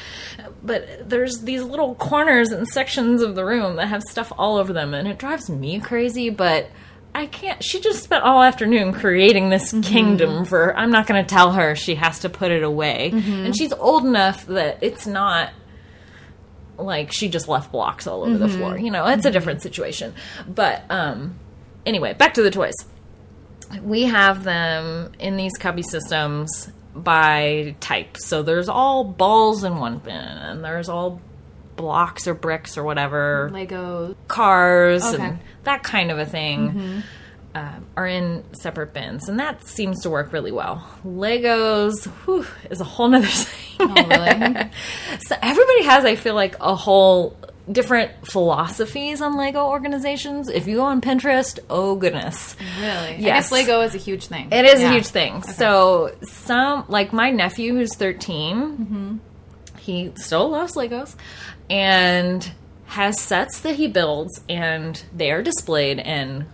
but 0.63 1.09
there's 1.09 1.41
these 1.41 1.63
little 1.63 1.97
corners 1.97 2.53
and 2.53 2.67
sections 2.69 3.21
of 3.21 3.35
the 3.35 3.45
room 3.45 3.77
that 3.77 3.89
have 3.89 4.03
stuff 4.03 4.33
all 4.39 4.57
over 4.57 4.73
them, 4.73 4.95
and 4.95 5.09
it 5.09 5.19
drives 5.19 5.51
me 5.51 5.81
crazy, 5.81 6.31
but. 6.31 6.71
I 7.15 7.27
can't. 7.27 7.63
She 7.63 7.81
just 7.81 8.03
spent 8.03 8.25
all 8.25 8.43
afternoon 8.43 8.93
creating 8.93 9.51
this 9.51 9.73
mm-hmm. 9.73 9.81
kingdom 9.81 10.45
for. 10.45 10.77
I'm 10.77 10.91
not 10.91 11.07
going 11.07 11.23
to 11.25 11.29
tell 11.29 11.53
her 11.53 11.75
she 11.75 11.97
has 11.97 12.21
to 12.21 12.29
put 12.29 12.51
it 12.51 12.63
away. 12.63 13.11
Mm-hmm. 13.13 13.47
And 13.47 13.57
she's 13.57 13.73
old 13.73 14.05
enough 14.05 14.47
that 14.47 14.79
it's 14.83 15.07
not 15.07 15.51
like 16.79 17.13
she 17.13 17.29
just 17.29 17.49
left 17.49 17.73
blocks 17.73 18.07
all 18.07 18.23
over 18.23 18.39
the 18.39 18.47
mm-hmm. 18.47 18.57
floor. 18.57 18.79
You 18.79 18.91
know, 18.91 19.05
it's 19.07 19.25
a 19.25 19.31
different 19.31 19.63
situation. 19.63 20.15
But 20.49 20.85
um 20.91 21.39
anyway, 21.85 22.15
back 22.15 22.35
to 22.35 22.43
the 22.43 22.51
toys. 22.51 22.75
We 23.83 24.05
have 24.05 24.43
them 24.43 25.13
in 25.19 25.37
these 25.37 25.57
cubby 25.57 25.83
systems 25.83 26.73
by 26.95 27.77
type. 27.81 28.17
So 28.17 28.43
there's 28.43 28.69
all 28.69 29.05
balls 29.05 29.63
in 29.63 29.77
one 29.77 29.99
bin 29.99 30.15
and 30.15 30.65
there's 30.65 30.89
all 30.89 31.21
blocks 31.81 32.27
or 32.27 32.35
bricks 32.35 32.77
or 32.79 32.85
whatever 32.85 33.51
Lego. 33.53 34.15
cars 34.29 35.05
Okay. 35.05 35.23
and 35.23 35.39
that 35.65 35.83
kind 35.83 36.11
of 36.11 36.19
a 36.19 36.27
thing 36.27 37.03
uh, 37.55 37.81
are 37.97 38.07
in 38.07 38.45
separate 38.55 38.93
bins, 38.95 39.29
and 39.29 39.41
that 39.41 39.65
seems 39.67 40.03
to 40.03 40.11
work 40.11 40.33
really 40.33 40.53
well. 40.53 40.87
Legos 41.05 42.07
whew, 42.25 42.47
is 42.71 42.81
a 42.81 42.85
whole 42.85 43.09
nother 43.09 43.27
thing. 43.27 43.89
Oh, 43.91 43.95
really? 44.07 44.71
so 45.27 45.37
everybody 45.43 45.83
has, 45.85 46.05
I 46.05 46.15
feel 46.15 46.35
like, 46.35 46.57
a 46.61 46.75
whole 46.77 47.37
different 47.71 48.11
philosophies 48.27 49.21
on 49.21 49.37
Lego 49.37 49.67
organizations. 49.67 50.49
If 50.49 50.67
you 50.67 50.77
go 50.77 50.83
on 50.85 51.01
Pinterest, 51.01 51.59
oh 51.69 51.95
goodness. 51.97 52.57
Really? 52.81 52.89
I 52.89 53.11
Yes. 53.19 53.51
guess 53.51 53.53
Lego 53.53 53.81
is 53.83 53.95
a 53.95 53.99
huge 53.99 54.27
thing. 54.27 54.49
It 54.53 54.65
is 54.65 54.81
Yeah. 54.81 54.91
a 54.91 54.93
huge 54.93 55.07
thing. 55.09 55.43
So 55.43 56.15
some 56.23 56.85
like 56.89 57.13
my 57.13 57.31
nephew 57.31 57.75
who's 57.75 57.95
13, 57.97 59.21
he 59.79 60.13
still 60.17 60.49
loves 60.49 60.75
Legos 60.75 61.15
and 61.71 62.53
has 62.87 63.21
sets 63.21 63.61
that 63.61 63.77
he 63.77 63.87
builds 63.87 64.41
and 64.49 65.03
they 65.15 65.31
are 65.31 65.43
displayed 65.43 65.99
and 66.01 66.45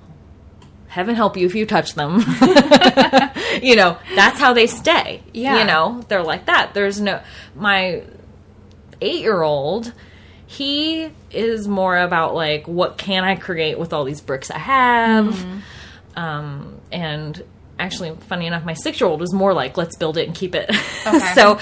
heaven 0.88 1.14
help 1.14 1.37
you 1.37 1.46
if 1.46 1.55
you 1.55 1.66
touch 1.66 1.94
them. 1.94 2.18
you 3.62 3.74
know, 3.74 3.98
that's 4.14 4.38
how 4.38 4.52
they 4.52 4.66
stay. 4.66 5.22
Yeah. 5.33 5.59
You 5.59 5.64
know, 5.64 6.05
they're 6.09 6.22
like 6.22 6.46
that. 6.46 6.74
There's 6.74 7.00
no 7.00 7.20
my 7.55 8.02
8-year-old 9.00 9.92
he 10.46 11.11
is 11.31 11.66
more 11.66 11.98
about 11.98 12.35
like 12.35 12.66
what 12.68 12.96
can 12.96 13.24
I 13.24 13.35
create 13.35 13.79
with 13.79 13.92
all 13.92 14.05
these 14.05 14.20
bricks 14.20 14.50
I 14.50 14.59
have 14.59 15.44
um, 16.16 16.81
and 16.92 17.42
actually 17.79 18.14
funny 18.29 18.46
enough 18.46 18.64
my 18.64 18.72
six 18.72 19.00
year 19.00 19.11
old 19.11 19.20
was 19.20 19.35
more 19.35 19.52
like 19.52 19.76
let's 19.76 19.96
build 19.96 20.16
it 20.16 20.26
and 20.26 20.35
keep 20.37 20.55
it 20.55 20.70
Okay. 21.07 21.18
so 21.35 21.59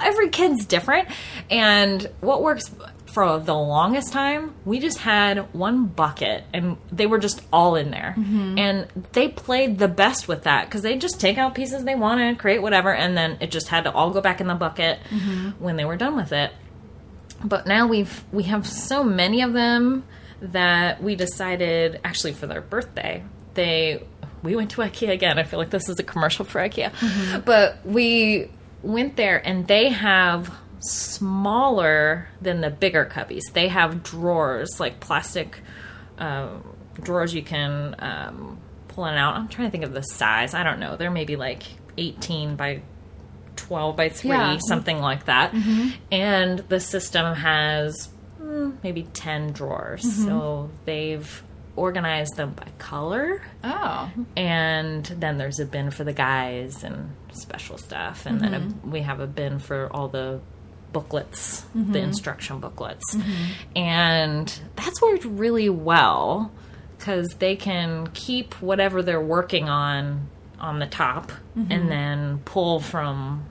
every 0.00 0.30
kid's 0.30 0.64
different 0.64 1.08
and 1.50 2.08
what 2.20 2.42
works 2.42 2.70
for 3.18 3.40
the 3.40 3.54
longest 3.54 4.12
time 4.12 4.54
we 4.64 4.78
just 4.78 4.98
had 4.98 5.52
one 5.52 5.86
bucket 5.86 6.44
and 6.54 6.76
they 6.92 7.04
were 7.04 7.18
just 7.18 7.42
all 7.52 7.74
in 7.74 7.90
there. 7.90 8.14
Mm-hmm. 8.16 8.58
And 8.58 8.88
they 9.12 9.28
played 9.28 9.78
the 9.78 9.88
best 9.88 10.28
with 10.28 10.44
that 10.44 10.66
because 10.66 10.82
they 10.82 10.96
just 10.96 11.20
take 11.20 11.36
out 11.36 11.54
pieces 11.56 11.84
they 11.84 11.96
wanted 11.96 12.38
create 12.38 12.62
whatever 12.62 12.94
and 12.94 13.16
then 13.16 13.36
it 13.40 13.50
just 13.50 13.68
had 13.68 13.84
to 13.84 13.92
all 13.92 14.10
go 14.10 14.20
back 14.20 14.40
in 14.40 14.46
the 14.46 14.54
bucket 14.54 15.00
mm-hmm. 15.10 15.50
when 15.62 15.76
they 15.76 15.84
were 15.84 15.96
done 15.96 16.14
with 16.14 16.32
it. 16.32 16.52
But 17.42 17.66
now 17.66 17.88
we've 17.88 18.24
we 18.30 18.44
have 18.44 18.64
so 18.66 19.02
many 19.02 19.42
of 19.42 19.52
them 19.52 20.04
that 20.40 21.02
we 21.02 21.16
decided 21.16 22.00
actually 22.04 22.34
for 22.34 22.46
their 22.46 22.60
birthday 22.60 23.24
they 23.54 24.04
we 24.44 24.54
went 24.54 24.70
to 24.70 24.82
ikea 24.82 25.10
again. 25.10 25.40
I 25.40 25.42
feel 25.42 25.58
like 25.58 25.70
this 25.70 25.88
is 25.88 25.98
a 25.98 26.04
commercial 26.04 26.44
for 26.44 26.60
ikea. 26.60 26.92
Mm-hmm. 26.92 27.40
But 27.40 27.84
we 27.84 28.48
went 28.84 29.16
there 29.16 29.44
and 29.44 29.66
they 29.66 29.88
have 29.88 30.56
smaller 30.80 32.28
than 32.40 32.60
the 32.60 32.70
bigger 32.70 33.04
cubbies. 33.04 33.42
They 33.52 33.68
have 33.68 34.02
drawers 34.02 34.78
like 34.80 35.00
plastic 35.00 35.60
um, 36.18 36.62
drawers 37.00 37.34
you 37.34 37.42
can 37.42 37.94
um, 37.98 38.58
pull 38.88 39.06
it 39.06 39.16
out. 39.16 39.36
I'm 39.36 39.48
trying 39.48 39.68
to 39.68 39.72
think 39.72 39.84
of 39.84 39.92
the 39.92 40.02
size. 40.02 40.54
I 40.54 40.62
don't 40.62 40.80
know. 40.80 40.96
They're 40.96 41.10
maybe 41.10 41.36
like 41.36 41.62
18 41.96 42.56
by 42.56 42.82
12 43.56 43.96
by 43.96 44.08
3 44.08 44.30
Yeah. 44.30 44.58
something 44.66 44.98
like 45.00 45.26
that. 45.26 45.54
And 46.10 46.58
the 46.60 46.80
system 46.80 47.34
has 47.34 48.08
mm, 48.40 48.76
maybe 48.82 49.02
10 49.12 49.52
drawers. 49.52 50.24
So 50.24 50.70
they've 50.84 51.42
organized 51.76 52.34
them 52.36 52.52
by 52.52 52.66
color. 52.78 53.42
Oh. 53.62 54.10
and 54.36 55.04
then 55.04 55.38
there's 55.38 55.60
a 55.60 55.64
bin 55.64 55.90
for 55.92 56.02
the 56.04 56.12
guys 56.12 56.82
and 56.82 57.10
special 57.32 57.78
stuff. 57.78 58.26
And 58.26 58.40
then 58.40 58.54
a, 58.54 58.86
we 58.88 59.02
have 59.02 59.20
a 59.20 59.26
bin 59.28 59.58
for 59.60 59.88
all 59.92 60.08
the 60.08 60.40
booklets 60.92 61.62
the 61.74 61.80
mm-hmm. 61.80 61.96
instruction 61.96 62.60
booklets. 62.60 63.04
Mm-hmm. 63.14 63.78
And 63.78 64.60
that's 64.76 65.00
worked 65.00 65.24
really 65.24 65.68
well 65.68 66.50
because 66.96 67.28
they 67.38 67.56
can 67.56 68.08
keep 68.14 68.54
whatever 68.60 69.02
they're 69.02 69.20
working 69.20 69.68
on 69.68 70.28
on 70.58 70.80
the 70.80 70.86
top 70.86 71.30
and 71.54 71.68
mm-hmm. 71.68 71.88
then 71.88 72.38
pull 72.44 72.80
from 72.80 73.46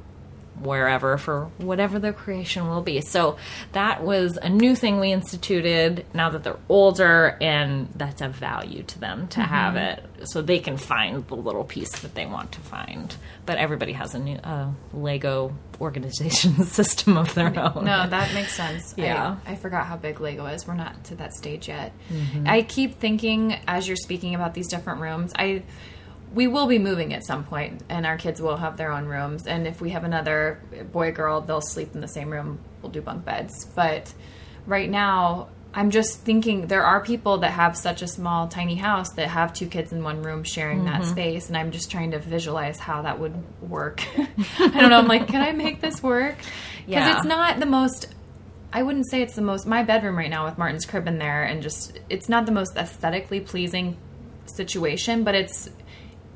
wherever 0.62 1.18
for 1.18 1.46
whatever 1.58 2.00
their 2.00 2.14
creation 2.14 2.68
will 2.68 2.82
be. 2.82 3.02
So 3.02 3.38
that 3.74 4.04
was 4.04 4.38
a 4.38 4.50
new 4.50 4.76
thing 4.76 5.00
we 5.00 5.12
instituted 5.12 6.06
now 6.14 6.30
that 6.30 6.44
they're 6.44 6.60
older 6.70 7.38
and 7.42 7.90
that's 7.96 8.22
a 8.22 8.30
value 8.30 8.84
to 8.84 9.00
them 9.00 9.28
to 9.30 9.42
have 9.42 9.76
it 9.76 10.04
so 10.24 10.42
they 10.42 10.60
can 10.60 10.78
find 10.78 11.28
the 11.28 11.36
little 11.36 11.64
piece 11.64 12.00
that 12.00 12.16
they 12.16 12.26
want 12.26 12.52
to 12.54 12.60
find. 12.62 13.16
But 13.46 13.58
everybody 13.58 13.94
has 13.94 14.16
a 14.16 14.20
new 14.20 14.38
uh, 14.38 14.72
Lego 14.94 15.54
organization 15.80 16.64
system 16.66 17.18
of 17.18 17.34
their 17.34 17.48
own. 17.48 17.86
No, 17.86 18.08
that 18.08 18.34
makes 18.34 18.54
sense. 18.54 18.94
Yeah. 18.98 19.38
I, 19.46 19.52
I 19.54 19.56
forgot 19.56 19.86
how 19.86 19.98
big 19.98 20.20
Lego 20.20 20.46
is. 20.48 20.68
We're 20.68 20.76
not 20.76 21.04
to 21.06 21.16
that 21.16 21.34
stage 21.34 21.68
yet. 21.68 21.94
Mm-hmm. 22.12 22.48
I 22.48 22.64
keep 22.64 23.00
thinking 23.00 23.58
as 23.68 23.88
you're 23.88 23.98
speaking 23.98 24.36
about 24.36 24.54
these 24.54 24.68
different 24.68 25.02
rooms, 25.02 25.34
I 25.36 25.64
we 26.34 26.48
will 26.48 26.68
be 26.68 26.78
moving 26.80 27.14
at 27.14 27.26
some 27.26 27.44
point 27.46 27.82
and 27.90 28.06
our 28.06 28.18
kids 28.18 28.42
will 28.42 28.58
have 28.58 28.78
their 28.78 28.92
own 28.92 29.06
rooms 29.06 29.48
and 29.48 29.66
if 29.68 29.80
we 29.82 29.92
have 29.92 30.04
another 30.04 30.60
boy 30.92 31.12
girl, 31.12 31.42
they'll 31.42 31.62
sleep 31.62 31.96
in 31.96 32.02
the 32.02 32.08
same 32.08 32.30
room. 32.32 32.60
We'll 32.82 32.92
do 32.92 33.02
bunk 33.02 33.24
beds. 33.26 33.66
But 33.76 34.14
right 34.66 34.90
now, 34.90 35.48
I'm 35.74 35.90
just 35.92 36.22
thinking 36.22 36.68
there 36.68 36.84
are 36.84 37.04
people 37.04 37.40
that 37.40 37.52
have 37.52 37.78
such 37.78 38.02
a 38.02 38.08
small 38.08 38.48
tiny 38.48 38.76
house 38.76 39.12
that 39.14 39.28
have 39.30 39.54
two 39.54 39.68
kids 39.68 39.92
in 39.92 40.04
one 40.04 40.22
room 40.24 40.44
sharing 40.44 40.86
that 40.86 41.02
Mm-hmm. 41.02 41.12
space 41.12 41.48
and 41.50 41.58
I'm 41.58 41.72
just 41.72 41.92
trying 41.92 42.12
to 42.12 42.20
visualize 42.20 42.80
how 42.80 43.04
that 43.04 43.20
would 43.20 43.36
work. 43.62 44.04
I 44.18 44.68
don't 44.70 44.90
know, 44.90 44.98
I'm 44.98 45.08
like, 45.08 45.28
can 45.28 45.42
I 45.42 45.52
make 45.52 45.82
this 45.82 46.02
work? 46.04 46.38
Cuz 46.38 46.48
Yeah. 46.88 47.16
it's 47.18 47.26
not 47.26 47.60
the 47.60 47.66
most 47.66 48.08
I 48.74 48.84
wouldn't 48.84 49.10
say 49.10 49.22
it's 49.22 49.36
the 49.36 49.42
most 49.42 49.66
my 49.66 49.82
bedroom 49.84 50.18
right 50.18 50.30
now 50.30 50.46
with 50.46 50.58
Martin's 50.58 50.86
crib 50.86 51.08
in 51.08 51.20
there 51.20 51.44
and 51.44 51.62
just 51.62 52.00
it's 52.10 52.28
not 52.28 52.46
the 52.46 52.52
most 52.52 52.76
aesthetically 52.76 53.40
pleasing 53.40 53.96
situation, 54.46 55.24
but 55.24 55.36
it's 55.36 55.70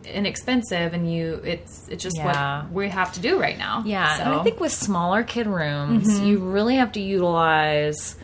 inexpensive 0.05 0.93
and 0.93 1.11
you 1.11 1.41
it's 1.43 1.87
it's 1.89 2.03
just 2.03 2.17
Yeah. 2.17 2.63
what 2.63 2.71
we 2.71 2.89
have 2.89 3.13
to 3.13 3.19
do 3.19 3.39
right 3.39 3.57
now. 3.57 3.83
Yeah, 3.85 4.19
and 4.19 4.33
I 4.33 4.43
think 4.43 4.59
with 4.59 4.71
smaller 4.71 5.23
kid 5.23 5.47
rooms, 5.47 6.07
mm-hmm. 6.07 6.25
you 6.25 6.39
really 6.39 6.75
have 6.75 6.91
to 6.93 6.99
utilize 7.01 8.15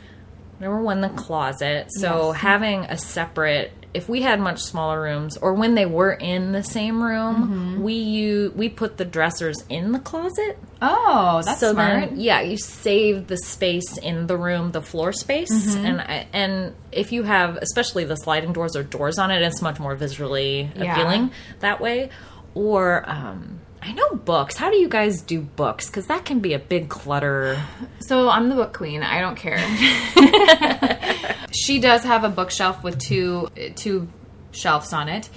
number 0.60 0.82
one 0.82 1.02
the 1.02 1.10
closet. 1.10 1.88
So 2.00 2.32
Yes. 2.32 2.41
having 2.41 2.86
a 2.86 2.98
separate, 2.98 3.72
if 3.93 4.08
we 4.10 4.22
had 4.22 4.39
much 4.39 4.60
smaller 4.62 5.02
rooms, 5.02 5.38
or 5.38 5.54
when 5.54 5.76
they 5.76 5.86
were 5.86 6.12
in 6.12 6.52
the 6.52 6.63
same 6.63 7.02
room, 7.02 7.82
we 7.84 7.93
you 7.93 8.54
we 8.56 8.70
put 8.70 8.98
the 8.98 9.06
dressers 9.06 9.63
in 9.70 9.91
the 9.91 10.00
closet. 10.00 10.58
Oh, 10.82 11.41
that's 11.43 11.60
so 11.60 11.74
smart. 11.74 12.10
then, 12.12 12.20
yeah, 12.20 12.41
you 12.41 12.58
save 12.58 13.28
the 13.28 13.38
space 13.38 13.98
in 13.98 14.28
the 14.28 14.38
room, 14.38 14.72
the 14.72 14.82
floor 14.82 15.12
space, 15.13 15.52
Mm-hmm. 15.76 15.86
and 15.86 16.02
I, 16.02 16.28
and 16.34 16.76
if 16.91 17.12
you 17.12 17.24
have, 17.24 17.58
especially 17.58 18.04
the 18.04 18.15
sliding 18.17 18.54
doors 18.54 18.76
or 18.76 18.84
doors 18.84 19.17
on 19.17 19.32
it, 19.32 19.41
it's 19.41 19.62
much 19.62 19.80
more 19.80 19.96
visually 19.96 20.70
Yeah. 20.76 20.93
appealing 20.93 21.32
that 21.62 21.80
way. 21.82 22.10
Or 22.54 23.04
um, 23.08 23.60
I 23.88 23.93
know 23.93 24.15
books. 24.15 24.58
How 24.58 24.69
do 24.69 24.76
you 24.76 24.89
guys 24.89 25.21
do 25.21 25.39
books? 25.39 25.88
Because 25.88 26.08
that 26.08 26.26
can 26.26 26.41
be 26.41 26.54
a 26.54 26.60
big 26.60 26.89
clutter. 26.89 27.63
So 28.02 28.28
I'm 28.28 28.50
the 28.50 28.56
book 28.56 28.73
queen. 28.73 29.02
I 29.02 29.21
don't 29.21 29.38
care. 29.38 29.60
she 31.52 31.80
does 31.80 32.04
have 32.04 32.26
a 32.26 32.30
bookshelf 32.30 32.84
with 32.84 33.00
two 33.00 33.47
two 33.78 34.10
shelves 34.52 34.91
on 34.91 35.08
it. 35.08 35.30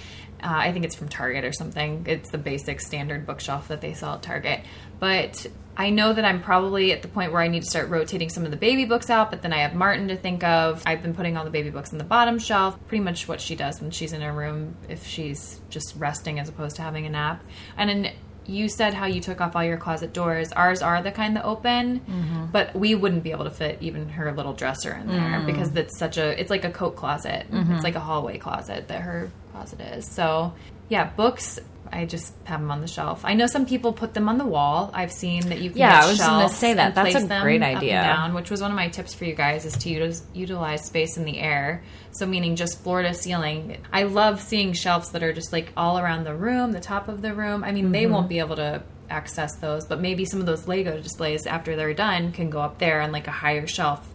Uh, 0.43 0.49
I 0.51 0.73
think 0.73 0.85
it's 0.85 0.97
from 0.97 1.09
Target 1.09 1.45
or 1.45 1.53
something. 1.53 2.07
It's 2.09 2.31
the 2.31 2.39
basic 2.39 2.81
standard 2.81 3.25
bookshelf 3.25 3.69
that 3.69 3.83
they 3.83 3.95
sell 3.95 4.15
at 4.15 4.23
Target. 4.23 4.63
But 4.99 5.47
I 5.77 5.91
know 5.91 6.13
that 6.13 6.25
I'm 6.25 6.43
probably 6.43 6.91
at 6.93 7.03
the 7.03 7.09
point 7.09 7.31
where 7.33 7.43
I 7.43 7.47
need 7.47 7.63
to 7.63 7.71
start 7.71 7.89
rotating 7.89 8.31
some 8.31 8.45
of 8.45 8.51
the 8.51 8.57
baby 8.57 8.85
books 8.85 9.11
out. 9.11 9.31
But 9.31 9.43
then 9.43 9.53
I 9.53 9.59
have 9.59 9.75
Martin 9.75 10.09
to 10.09 10.17
think 10.17 10.43
of. 10.43 10.83
I've 10.87 11.03
been 11.03 11.15
putting 11.15 11.37
all 11.37 11.45
the 11.45 11.51
baby 11.51 11.71
books 11.71 11.93
on 11.93 11.99
the 11.99 12.05
bottom 12.05 12.41
shelf. 12.41 12.77
Pretty 12.89 13.05
much 13.05 13.29
what 13.29 13.41
she 13.41 13.55
does 13.55 13.81
when 13.81 13.93
she's 13.93 14.13
in 14.13 14.23
her 14.23 14.33
room 14.33 14.75
if 14.89 15.07
she's 15.07 15.61
just 15.71 15.95
resting 15.97 16.41
as 16.41 16.49
opposed 16.49 16.75
to 16.77 16.83
having 16.83 17.07
a 17.07 17.11
nap. 17.11 17.45
And 17.77 17.89
then 17.89 18.13
you 18.51 18.69
said 18.69 18.95
how 18.95 19.07
you 19.07 19.21
took 19.21 19.41
off 19.41 19.55
all 19.55 19.65
your 19.65 19.77
closet 19.77 20.13
doors. 20.13 20.53
Ours 20.53 20.83
are 20.83 21.03
the 21.03 21.13
kind 21.13 21.37
that 21.37 21.45
open, 21.45 22.01
mm-hmm. 22.01 22.47
but 22.47 22.75
we 22.75 22.95
wouldn't 22.95 23.23
be 23.23 23.31
able 23.31 23.45
to 23.45 23.51
fit 23.51 23.79
even 23.81 24.09
her 24.11 24.33
little 24.33 24.53
dresser 24.53 24.93
in 24.95 25.07
there 25.07 25.41
mm. 25.41 25.47
because 25.47 25.75
it's 25.77 25.97
such 25.99 26.19
a 26.19 26.39
it's 26.39 26.51
like 26.51 26.65
a 26.65 26.71
coat 26.71 26.97
closet. 26.97 27.47
Mm-hmm. 27.51 27.75
It's 27.75 27.85
like 27.85 27.95
a 27.95 28.01
hallway 28.01 28.39
closet 28.39 28.89
that 28.89 29.01
her 29.03 29.31
closet 29.53 29.81
is. 29.81 30.07
So, 30.07 30.53
yeah, 30.89 31.11
books 31.11 31.61
I 31.93 32.05
just 32.05 32.33
have 32.45 32.61
them 32.61 32.71
on 32.71 32.81
the 32.81 32.87
shelf. 32.87 33.23
I 33.25 33.35
know 33.35 33.47
some 33.47 33.67
people 33.67 33.93
put 33.93 34.15
them 34.15 34.29
on 34.29 34.39
the 34.39 34.45
wall. 34.45 34.91
I've 34.95 35.11
seen 35.13 35.49
that 35.49 35.61
you 35.61 35.71
can 35.71 35.79
Yeah, 35.79 35.91
get 36.01 36.05
I 36.05 36.09
was 36.11 36.19
gonna 36.19 36.41
shelves 36.43 36.57
say 36.57 36.75
that. 36.75 36.95
That's 36.95 37.15
a 37.17 37.41
great 37.43 37.63
idea. 37.63 38.01
down, 38.03 38.35
which 38.35 38.51
was 38.51 38.61
one 38.63 38.71
of 38.71 38.77
my 38.77 38.89
tips 38.89 39.13
for 39.15 39.25
you 39.25 39.35
guys 39.35 39.65
is 39.65 39.73
to 39.79 39.89
utilize, 39.91 40.23
utilize 40.33 40.85
space 40.85 41.17
in 41.17 41.25
the 41.25 41.39
air. 41.39 41.83
So 42.13 42.27
meaning 42.27 42.57
just 42.57 42.83
floor 42.83 43.03
to 43.03 43.13
ceiling. 43.15 43.79
I 43.93 44.05
love 44.05 44.41
seeing 44.41 44.73
shelves 44.73 45.11
that 45.11 45.23
are 45.23 45.33
just 45.33 45.53
like 45.53 45.73
all 45.77 45.99
around 45.99 46.25
the 46.25 46.35
room, 46.35 46.73
the 46.73 46.81
top 46.81 47.09
of 47.09 47.23
the 47.23 47.35
room. 47.35 47.65
I 47.65 47.73
mean, 47.73 47.93
they 47.93 48.05
Mm-hmm. 48.05 48.13
won't 48.13 48.29
be 48.29 48.39
able 48.39 48.57
to 48.57 48.83
access 49.09 49.57
those, 49.57 49.85
but 49.87 50.01
maybe 50.01 50.25
some 50.25 50.39
of 50.41 50.47
those 50.47 50.69
Lego 50.69 51.01
displays 51.01 51.45
after 51.47 51.75
they're 51.77 51.95
done 51.95 52.31
can 52.33 52.51
go 52.51 52.61
up 52.61 52.79
there 52.79 53.01
on 53.01 53.11
like 53.13 53.27
a 53.27 53.33
higher 53.33 53.67
shelf. 53.67 54.07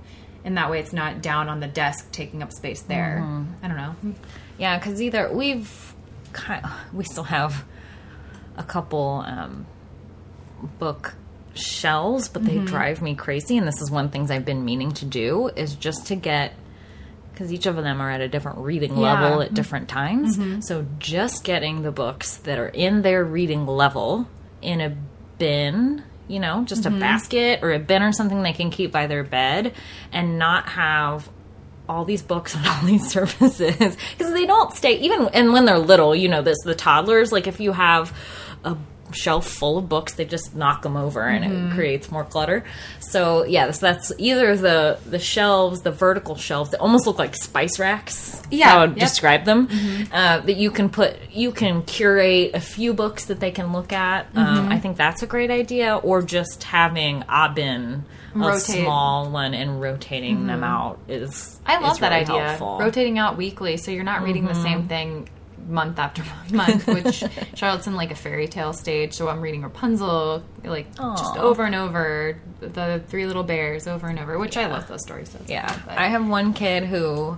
And 0.46 0.58
that 0.58 0.70
way 0.72 0.80
it's 0.80 0.94
not 0.94 1.22
down 1.22 1.50
on 1.50 1.60
the 1.60 1.68
desk 1.68 2.12
taking 2.12 2.42
up 2.44 2.52
space 2.54 2.82
there. 2.84 3.20
Mm-hmm. 3.22 3.66
I 3.66 3.68
don't 3.68 3.78
know. 3.78 3.96
Yeah, 4.58 4.78
because 4.78 5.02
either 5.02 5.30
we've 5.34 5.85
kind 6.36 6.66
we 6.94 7.04
still 7.04 7.24
have 7.24 7.66
a 8.58 8.64
couple 8.64 9.24
um, 9.26 9.66
book 10.80 11.16
shelves, 11.56 12.28
but 12.28 12.44
they 12.44 12.56
mm-hmm. 12.56 12.66
drive 12.66 13.02
me 13.02 13.16
crazy. 13.16 13.58
And 13.58 13.68
this 13.68 13.82
is 13.82 13.90
one 13.90 14.06
of 14.06 14.12
the 14.12 14.14
things 14.14 14.30
I've 14.30 14.46
been 14.46 14.66
meaning 14.66 14.92
to 14.94 15.06
do 15.06 15.50
is 15.56 15.76
just 15.76 16.08
to 16.08 16.16
get 16.16 16.54
because 17.32 17.52
each 17.52 17.66
of 17.66 17.76
them 17.76 18.00
are 18.00 18.10
at 18.10 18.22
a 18.22 18.30
different 18.30 18.60
reading 18.60 18.96
Yeah. 18.96 19.22
level 19.22 19.42
at 19.42 19.54
different 19.54 19.90
times. 19.90 20.38
Mm-hmm. 20.38 20.62
So 20.62 20.86
just 21.00 21.44
getting 21.44 21.82
the 21.82 21.92
books 21.92 22.38
that 22.38 22.58
are 22.58 22.70
in 22.70 23.02
their 23.02 23.26
reading 23.26 23.68
level 23.68 24.30
in 24.62 24.80
a 24.80 24.96
bin, 25.38 26.04
you 26.30 26.40
know, 26.40 26.64
just 26.64 26.86
a 26.86 26.90
mm-hmm. 26.90 27.00
basket 27.00 27.60
or 27.62 27.74
a 27.74 27.80
bin 27.80 28.04
or 28.04 28.14
something 28.14 28.42
they 28.42 28.54
can 28.54 28.70
keep 28.70 28.92
by 28.94 29.08
their 29.08 29.24
bed 29.24 29.74
and 30.14 30.40
not 30.40 30.70
have 30.70 31.30
all 31.88 32.06
these 32.06 32.22
books 32.22 32.56
and 32.56 32.66
all 32.66 32.84
these 32.86 33.08
surfaces 33.12 33.98
because 34.18 34.34
they 34.34 34.46
don't 34.46 34.74
stay 34.74 34.98
even 35.00 35.28
and 35.34 35.54
when 35.54 35.66
they're 35.66 35.78
little 35.80 36.16
you 36.16 36.28
know 36.30 36.42
this 36.42 36.58
the 36.64 36.76
toddlers 36.76 37.32
like 37.32 37.48
if 37.48 37.60
you 37.60 37.72
have 37.72 38.16
a 38.64 38.76
shelf 39.12 39.48
full 39.48 39.78
of 39.78 39.88
books 39.88 40.16
they 40.16 40.26
just 40.26 40.56
knock 40.56 40.82
them 40.82 40.98
over 40.98 41.22
and 41.22 41.46
Mm-hmm. 41.46 41.72
it 41.72 41.76
creates 41.76 42.12
more 42.12 42.24
clutter 42.24 42.64
so 43.00 43.46
yeah 43.46 43.70
so 43.72 43.86
that's 43.86 44.12
either 44.18 44.58
the 44.58 45.00
the 45.06 45.20
shelves 45.20 45.82
the 45.82 45.92
vertical 45.92 46.36
shelves 46.36 46.72
that 46.72 46.80
almost 46.80 47.06
look 47.06 47.20
like 47.20 47.36
spice 47.36 47.78
racks 47.80 48.42
Yeah, 48.50 48.76
I 48.76 48.80
would 48.80 48.90
yep. 48.90 48.98
Mm-hmm. 48.98 49.00
describe 49.00 49.46
them 49.46 49.68
uh, 50.12 50.40
that 50.40 50.56
you 50.58 50.72
can 50.72 50.90
put 50.90 51.18
you 51.32 51.52
can 51.52 51.84
curate 51.84 52.56
a 52.56 52.60
few 52.60 52.94
books 52.96 53.26
that 53.26 53.40
they 53.40 53.52
can 53.52 53.72
look 53.72 53.94
at 53.94 54.28
Mm-hmm. 54.34 54.40
um, 54.40 54.70
i 54.70 54.80
think 54.80 54.98
that's 54.98 55.22
a 55.22 55.28
great 55.28 55.52
idea 55.52 55.96
or 55.98 56.24
just 56.24 56.64
having 56.64 57.24
a 57.30 57.48
bin 57.54 58.06
a 58.44 58.60
small 58.60 59.30
one 59.30 59.54
and 59.54 59.82
rotating 59.82 60.48
them 60.48 60.64
out 60.64 61.00
is 61.08 61.60
I 61.66 61.80
love 61.80 61.94
is 61.94 62.00
that 62.00 62.10
really 62.10 62.22
idea. 62.22 62.48
helpful. 62.48 62.68
Mm-hmm. 62.68 62.84
Rotating 62.84 63.20
out 63.20 63.38
weekly, 63.38 63.78
so 63.78 63.92
you're 63.92 64.04
not 64.04 64.24
reading 64.24 64.46
the 64.46 64.54
same 64.56 64.88
thing 64.88 65.30
month 65.68 65.98
after 65.98 66.24
month. 66.56 66.88
Which 66.88 67.24
Charlotte's 67.56 67.88
in 67.88 67.96
like 67.96 68.12
a 68.12 68.16
fairy 68.16 68.48
tale 68.48 68.74
stage, 68.74 69.14
so 69.14 69.28
I'm 69.30 69.42
reading 69.42 69.62
Rapunzel 69.64 70.44
like 70.64 70.94
just 70.96 71.38
over 71.38 71.64
and 71.64 71.76
over. 71.76 72.40
The 72.60 73.02
Three 73.08 73.26
Little 73.28 73.44
Bears 73.44 73.88
over 73.88 74.08
and 74.08 74.18
over, 74.20 74.38
which 74.40 74.58
I 74.58 74.66
love 74.68 74.88
those 74.88 75.02
stories. 75.04 75.30
So 75.30 75.40
Yeah, 75.48 75.68
fun, 75.72 75.98
I 75.98 76.08
have 76.08 76.28
one 76.28 76.54
kid 76.54 76.84
who 76.86 77.38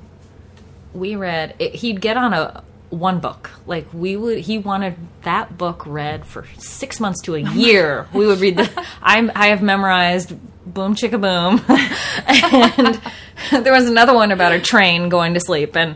we 0.93 1.15
read. 1.15 1.55
It, 1.59 1.75
he'd 1.75 1.99
get 2.01 2.17
on 2.17 2.33
a 2.33 2.63
one 2.89 3.19
book. 3.19 3.49
Like 3.65 3.87
we 3.93 4.15
would, 4.15 4.37
he 4.39 4.57
wanted 4.57 4.95
that 5.23 5.57
book 5.57 5.83
read 5.85 6.25
for 6.25 6.45
six 6.57 6.99
months 7.01 7.21
to 7.23 7.35
a 7.35 7.39
year. 7.53 8.07
we 8.13 8.25
would 8.25 8.39
read 8.39 8.57
the. 8.57 8.85
I'm 9.01 9.31
I 9.35 9.47
have 9.47 9.61
memorized 9.61 10.33
Boom 10.73 10.95
Chicka 10.95 11.19
Boom, 11.19 11.61
and 12.27 13.01
there 13.63 13.73
was 13.73 13.87
another 13.89 14.13
one 14.13 14.31
about 14.31 14.51
a 14.51 14.59
train 14.59 15.09
going 15.09 15.33
to 15.35 15.39
sleep, 15.39 15.75
and 15.75 15.95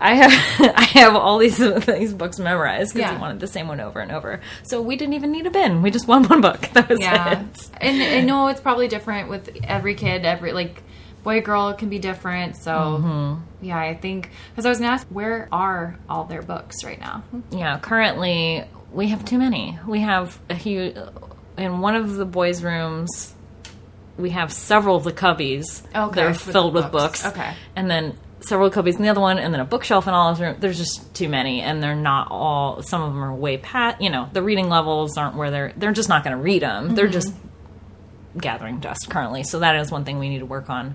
I 0.00 0.14
have 0.14 0.30
I 0.76 0.82
have 1.00 1.16
all 1.16 1.38
these 1.38 1.58
these 1.86 2.12
books 2.14 2.38
memorized 2.38 2.94
because 2.94 3.10
Yeah. 3.10 3.16
he 3.16 3.20
wanted 3.20 3.40
the 3.40 3.46
same 3.46 3.68
one 3.68 3.80
over 3.80 4.00
and 4.00 4.12
over. 4.12 4.40
So 4.62 4.82
we 4.82 4.96
didn't 4.96 5.14
even 5.14 5.32
need 5.32 5.46
a 5.46 5.50
bin. 5.50 5.82
We 5.82 5.90
just 5.90 6.06
won 6.08 6.24
one 6.24 6.40
book. 6.40 6.60
That 6.74 6.88
was 6.88 7.00
yeah 7.00 7.40
it. 7.42 7.70
and 7.80 8.02
i 8.02 8.20
know 8.20 8.48
it's 8.48 8.60
probably 8.60 8.88
different 8.88 9.28
with 9.28 9.56
every 9.64 9.94
kid 9.94 10.24
every 10.24 10.52
like 10.52 10.82
boy 11.22 11.40
girl 11.40 11.72
can 11.74 11.88
be 11.88 11.98
different 11.98 12.56
so 12.56 12.70
Mm-hmm. 12.72 13.64
yeah 13.66 13.78
i 13.78 13.94
think 13.94 14.30
because 14.50 14.64
i 14.66 14.68
was 14.70 14.78
gonna 14.78 14.92
ask 14.92 15.06
where 15.08 15.48
are 15.52 15.96
all 16.08 16.24
their 16.24 16.42
books 16.42 16.82
right 16.84 16.98
now 17.00 17.22
Yeah, 17.50 17.78
currently 17.78 18.64
we 18.92 19.08
have 19.08 19.24
too 19.24 19.38
many. 19.38 19.78
We 19.86 20.00
have 20.00 20.38
a 20.50 20.54
huge 20.54 20.96
in 21.56 21.80
one 21.80 21.94
of 21.94 22.14
the 22.16 22.24
boys' 22.24 22.62
rooms. 22.62 23.34
We 24.18 24.30
have 24.30 24.52
several 24.52 24.96
of 24.96 25.04
the 25.04 25.12
cubbies 25.12 25.82
Okay, 25.94 26.14
that 26.16 26.24
are 26.26 26.34
filled 26.34 26.74
with 26.74 26.90
books. 26.92 27.22
books. 27.22 27.26
Okay. 27.38 27.54
and 27.76 27.90
then 27.90 28.18
several 28.40 28.70
cubbies 28.70 28.96
in 28.96 29.02
the 29.02 29.08
other 29.08 29.20
one, 29.20 29.38
and 29.38 29.52
then 29.52 29.60
a 29.60 29.64
bookshelf 29.64 30.06
in 30.08 30.14
all 30.14 30.30
of 30.30 30.38
them. 30.38 30.56
There's 30.60 30.78
just 30.78 31.14
too 31.14 31.28
many, 31.28 31.60
and 31.60 31.82
they're 31.82 31.94
not 31.94 32.28
all. 32.30 32.82
Some 32.82 33.02
of 33.02 33.12
them 33.12 33.22
are 33.22 33.34
way 33.34 33.56
past. 33.58 34.00
You 34.00 34.10
know, 34.10 34.28
the 34.32 34.42
reading 34.42 34.68
levels 34.68 35.16
aren't 35.18 35.36
where 35.36 35.50
they're. 35.50 35.72
They're 35.76 35.92
just 35.92 36.08
not 36.08 36.24
going 36.24 36.36
to 36.36 36.42
read 36.42 36.62
them. 36.62 36.94
They're 36.94 37.08
just 37.08 37.34
gathering 38.38 38.80
dust 38.80 39.08
currently. 39.10 39.42
So 39.42 39.58
that 39.60 39.76
is 39.76 39.90
one 39.90 40.04
thing 40.04 40.18
we 40.18 40.28
need 40.28 40.38
to 40.40 40.46
work 40.46 40.70
on. 40.70 40.94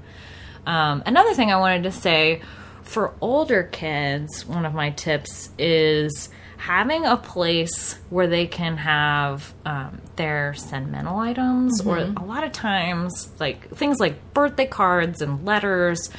Um, 0.65 1.03
another 1.05 1.33
thing 1.33 1.51
I 1.51 1.57
wanted 1.57 1.83
to 1.83 1.91
say 1.91 2.41
for 2.83 3.13
older 3.21 3.63
kids, 3.63 4.45
one 4.45 4.65
of 4.65 4.73
my 4.73 4.91
tips 4.91 5.49
is 5.59 6.29
having 6.57 7.05
a 7.05 7.17
place 7.17 7.97
where 8.09 8.27
they 8.27 8.47
can 8.47 8.77
have 8.77 9.53
um, 9.65 10.01
their 10.15 10.53
sentimental 10.53 11.17
items, 11.17 11.81
or 11.85 11.97
a 12.17 12.25
lot 12.25 12.43
of 12.43 12.51
times, 12.51 13.29
like 13.39 13.69
things 13.75 13.99
like 13.99 14.33
birthday 14.33 14.67
cards 14.67 15.21
and 15.21 15.45
letters. 15.45 16.09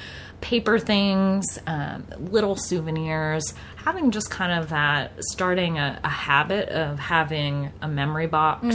Paper 0.43 0.79
things, 0.79 1.59
um, 1.67 2.05
little 2.19 2.57
souvenirs, 2.57 3.55
having 3.77 4.11
just 4.11 4.31
kind 4.31 4.61
of 4.61 4.69
that, 4.69 5.13
starting 5.31 5.79
a, 5.79 5.99
a 6.05 6.11
habit 6.11 6.69
of 6.69 6.99
having 6.99 7.73
a 7.81 7.89
memory 7.89 8.27
box, 8.27 8.67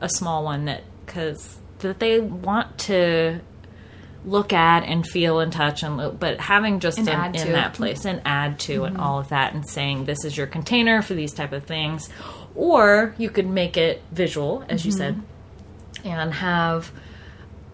a 0.00 0.08
small 0.08 0.44
one 0.44 0.66
that, 0.66 0.84
because 1.04 1.58
that 1.80 1.98
they 1.98 2.20
want 2.20 2.78
to 2.78 3.40
look 4.24 4.52
at 4.52 4.84
and 4.84 5.06
feel 5.06 5.40
and 5.40 5.52
touch 5.52 5.82
and 5.82 5.96
lo- 5.96 6.12
but 6.12 6.40
having 6.40 6.80
just 6.80 6.98
in, 6.98 7.52
that 7.52 7.74
place 7.74 8.04
and 8.04 8.20
add 8.24 8.58
to 8.58 8.84
and 8.84 8.98
all 8.98 9.18
of 9.18 9.28
that 9.30 9.54
and 9.54 9.68
saying 9.68 10.04
this 10.04 10.24
is 10.24 10.36
your 10.36 10.46
container 10.46 11.00
for 11.02 11.14
these 11.14 11.32
type 11.32 11.52
of 11.52 11.64
things. 11.64 12.08
Or 12.54 13.14
you 13.16 13.30
could 13.30 13.46
make 13.46 13.76
it 13.76 14.02
visual 14.12 14.64
as 14.68 14.84
you 14.84 14.92
said 14.92 15.22
and 16.04 16.34
have 16.34 16.92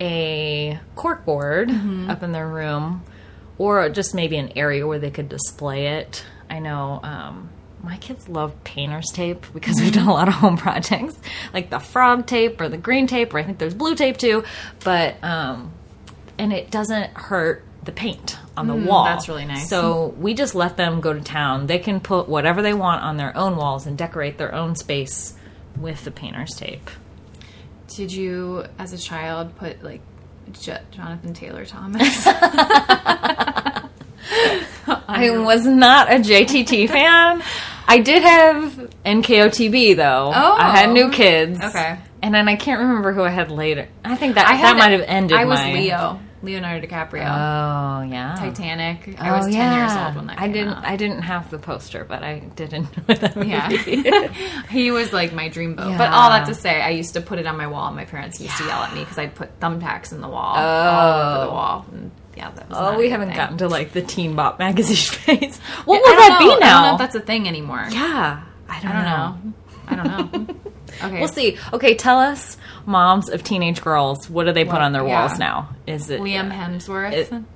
a 0.00 0.78
cork 0.94 1.24
board 1.24 1.70
up 2.08 2.22
in 2.22 2.32
their 2.32 2.46
room 2.46 3.02
or 3.58 3.88
just 3.88 4.14
maybe 4.14 4.36
an 4.36 4.52
area 4.56 4.86
where 4.86 4.98
they 4.98 5.10
could 5.10 5.28
display 5.28 5.98
it. 5.98 6.24
I 6.48 6.58
know 6.58 7.00
um, 7.02 7.48
my 7.82 7.96
kids 7.96 8.28
love 8.28 8.52
painter's 8.64 9.10
tape 9.12 9.46
because 9.52 9.80
we've 9.80 9.92
done 9.92 10.08
a 10.08 10.12
lot 10.12 10.28
of 10.28 10.34
home 10.34 10.56
projects 10.56 11.16
like 11.52 11.70
the 11.70 11.78
frog 11.78 12.26
tape 12.26 12.60
or 12.60 12.68
the 12.68 12.76
green 12.76 13.06
tape 13.06 13.32
or 13.32 13.38
i 13.38 13.42
think 13.42 13.58
there's 13.58 13.74
blue 13.74 13.94
tape 13.94 14.16
too 14.16 14.42
but 14.82 15.22
um, 15.22 15.70
and 16.38 16.52
it 16.52 16.70
doesn't 16.70 17.10
hurt 17.16 17.64
the 17.84 17.92
paint 17.92 18.36
on 18.56 18.66
the 18.66 18.74
wall. 18.74 19.04
Mm, 19.06 19.14
that's 19.14 19.28
really 19.28 19.44
nice. 19.44 19.68
So 19.68 20.08
we 20.18 20.34
just 20.34 20.54
let 20.54 20.76
them 20.76 21.00
go 21.00 21.12
to 21.12 21.20
town. 21.20 21.66
They 21.66 21.78
can 21.78 22.00
put 22.00 22.28
whatever 22.28 22.60
they 22.62 22.74
want 22.74 23.02
on 23.02 23.16
their 23.16 23.36
own 23.36 23.56
walls 23.56 23.86
and 23.86 23.96
decorate 23.96 24.38
their 24.38 24.54
own 24.54 24.74
space 24.74 25.34
with 25.78 26.04
the 26.04 26.10
painter's 26.10 26.54
tape. 26.54 26.90
did 27.88 28.10
you 28.10 28.64
as 28.78 28.92
a 28.92 28.98
child 28.98 29.54
put 29.56 29.82
like 29.82 30.00
J- 30.52 30.80
jonathan 30.90 31.34
taylor 31.34 31.64
thomas 31.66 32.26
I 35.08 35.30
was 35.38 35.66
not 35.66 36.10
a 36.10 36.16
JTT 36.16 36.88
fan. 36.96 37.42
I 37.88 37.98
did 38.00 38.22
have 38.22 38.90
NKOTB 39.04 39.96
though. 39.96 40.32
Oh. 40.34 40.56
I 40.58 40.76
had 40.76 40.90
New 40.90 41.10
Kids. 41.10 41.60
Okay. 41.62 41.98
And 42.22 42.34
then 42.34 42.48
I 42.48 42.56
can't 42.56 42.80
remember 42.80 43.12
who 43.12 43.22
I 43.22 43.30
had 43.30 43.50
later. 43.50 43.88
I 44.04 44.16
think 44.16 44.34
that 44.34 44.48
I 44.48 44.56
that 44.56 44.76
might 44.76 44.92
have 44.92 45.02
ended. 45.02 45.36
i 45.38 45.44
was 45.44 45.60
leo 45.60 46.20
leonardo 46.46 46.86
dicaprio 46.86 47.22
Oh 47.26 48.02
yeah. 48.02 48.34
titanic 48.38 49.14
i 49.20 49.28
Oh, 49.30 49.36
was 49.36 49.46
10 49.46 49.52
yeah. 49.54 49.76
years 49.80 50.06
old 50.06 50.16
when 50.16 50.26
that 50.28 50.38
I 50.38 50.44
came 50.44 50.52
didn't. 50.52 50.68
out. 50.74 50.84
I 50.86 50.96
didn't 50.96 51.22
have 51.22 51.50
the 51.50 51.58
poster, 51.58 52.04
but 52.04 52.22
I 52.22 52.38
did 52.56 52.72
enjoy 52.78 53.02
that 53.08 53.36
Yeah. 53.46 54.28
he 54.70 54.90
was 54.90 55.12
like 55.12 55.32
my 55.32 55.48
dream 55.48 55.74
boat. 55.74 55.88
Yeah. 55.90 55.98
But 55.98 56.10
all 56.12 56.30
that 56.30 56.46
to 56.46 56.54
say, 56.54 56.80
I 56.80 56.90
used 56.90 57.12
to 57.14 57.20
put 57.20 57.38
it 57.38 57.46
on 57.46 57.56
my 57.56 57.66
wall, 57.66 57.86
and 57.88 57.96
my 57.96 58.04
parents 58.04 58.40
used 58.40 58.56
to 58.56 58.64
yell 58.64 58.82
at 58.82 58.94
me 58.94 59.00
because 59.00 59.18
I'd 59.18 59.34
put 59.34 59.58
thumbtacks 59.60 60.12
in 60.12 60.20
the 60.20 60.28
wall, 60.28 60.56
all 60.56 61.20
over 61.34 61.44
the 61.44 61.50
oh. 61.50 61.54
wall. 61.54 61.86
And 61.92 62.10
yeah, 62.36 62.50
that 62.52 62.68
was 62.68 62.78
Oh, 62.80 62.96
we 62.98 63.10
haven't 63.10 63.28
thing. 63.28 63.36
gotten 63.36 63.58
to 63.58 63.68
like 63.68 63.92
the 63.92 64.02
Teen 64.02 64.34
Bop 64.36 64.58
magazine 64.58 64.96
phase. 65.20 65.58
What 65.84 66.00
will 66.02 66.16
that 66.16 66.38
know. 66.38 66.38
be 66.38 66.44
I 66.44 66.48
don't 66.48 66.60
know 66.60 66.66
now? 66.66 66.92
if 66.94 66.98
that's 66.98 67.14
a 67.14 67.20
thing 67.20 67.46
anymore. 67.48 67.84
yeah, 67.90 68.42
I 68.68 68.80
don't, 68.80 68.92
I 68.92 68.94
don't 68.94 69.04
know. 69.04 69.50
know. 69.50 69.52
I 69.88 69.94
don't 69.96 70.32
know. 70.48 70.54
Okay. 71.04 71.18
We'll 71.20 71.28
see. 71.28 71.58
Okay, 71.74 71.94
tell 71.94 72.18
us, 72.18 72.56
moms 72.86 73.28
of 73.28 73.42
teenage 73.42 73.82
girls, 73.82 74.30
what 74.30 74.44
do 74.46 74.52
they 74.52 74.64
put 74.64 74.74
What- 74.74 74.82
on 74.82 74.92
their 74.92 75.06
yeah. 75.06 75.26
walls 75.26 75.38
now? 75.38 75.68
Is 75.86 76.08
it 76.10 76.20
Liam 76.20 76.50
uh, 76.50 76.54
Hemsworth. 76.54 77.12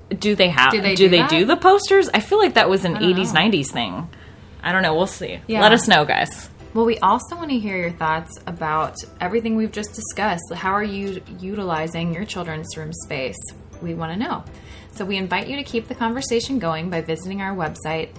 it- 0.09 0.19
do 0.19 0.35
they 0.35 0.49
have? 0.49 0.71
Do 0.71 0.77
Do 0.77 0.83
they 1.09 1.21
they 1.21 1.27
do 1.27 1.39
do, 1.39 1.45
the 1.45 1.57
posters? 1.57 2.09
I 2.13 2.19
feel 2.19 2.37
like 2.37 2.53
that 2.55 2.69
was 2.69 2.83
an 2.85 2.97
eighties, 3.03 3.33
know. 3.33 3.39
nineties 3.41 3.71
thing. 3.71 4.09
I 4.63 4.71
don't 4.71 4.83
know. 4.83 4.93
We'll 4.95 5.07
see. 5.07 5.39
Yeah. 5.47 5.61
Let 5.61 5.71
us 5.71 5.87
know, 5.87 6.05
guys. 6.05 6.49
Well, 6.73 6.85
we 6.85 6.97
also 6.99 7.35
want 7.35 7.49
to 7.49 7.59
hear 7.59 7.75
your 7.75 7.91
thoughts 7.91 8.39
about 8.47 8.95
everything 9.19 9.55
we've 9.57 9.71
just 9.71 9.93
discussed. 9.93 10.53
How 10.53 10.71
are 10.71 10.83
you 10.83 11.21
utilizing 11.39 12.13
your 12.13 12.23
children's 12.25 12.77
room 12.77 12.93
space? 12.93 13.35
We 13.81 13.93
want 13.93 14.13
to 14.13 14.19
know. 14.19 14.43
So 14.93 15.03
we 15.03 15.17
invite 15.17 15.47
you 15.47 15.55
to 15.57 15.63
keep 15.63 15.87
the 15.87 15.95
conversation 15.95 16.59
going 16.59 16.89
by 16.89 17.01
visiting 17.01 17.41
our 17.41 17.55
website, 17.55 18.13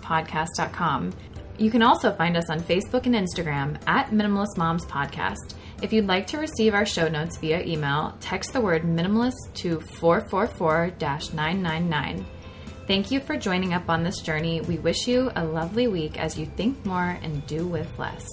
minimalistmomspodcast.com. 0.00 1.12
You 1.58 1.70
can 1.70 1.82
also 1.82 2.12
find 2.12 2.36
us 2.36 2.48
on 2.48 2.60
Facebook 2.60 3.06
and 3.06 3.14
Instagram 3.14 3.78
at 3.86 4.10
Minimalist 4.10 4.56
Moms 4.56 4.86
Podcast. 4.86 5.54
If 5.82 5.94
you'd 5.94 6.06
like 6.06 6.26
to 6.28 6.38
receive 6.38 6.74
our 6.74 6.84
show 6.84 7.08
notes 7.08 7.38
via 7.38 7.64
email, 7.64 8.14
text 8.20 8.52
the 8.52 8.60
word 8.60 8.82
minimalist 8.82 9.54
to 9.54 9.80
444 9.80 10.92
999. 11.00 12.26
Thank 12.86 13.10
you 13.10 13.18
for 13.18 13.38
joining 13.38 13.72
up 13.72 13.88
on 13.88 14.02
this 14.02 14.20
journey. 14.20 14.60
We 14.60 14.76
wish 14.76 15.08
you 15.08 15.30
a 15.36 15.44
lovely 15.44 15.88
week 15.88 16.20
as 16.20 16.36
you 16.36 16.44
think 16.44 16.84
more 16.84 17.18
and 17.22 17.46
do 17.46 17.66
with 17.66 17.88
less. 17.98 18.28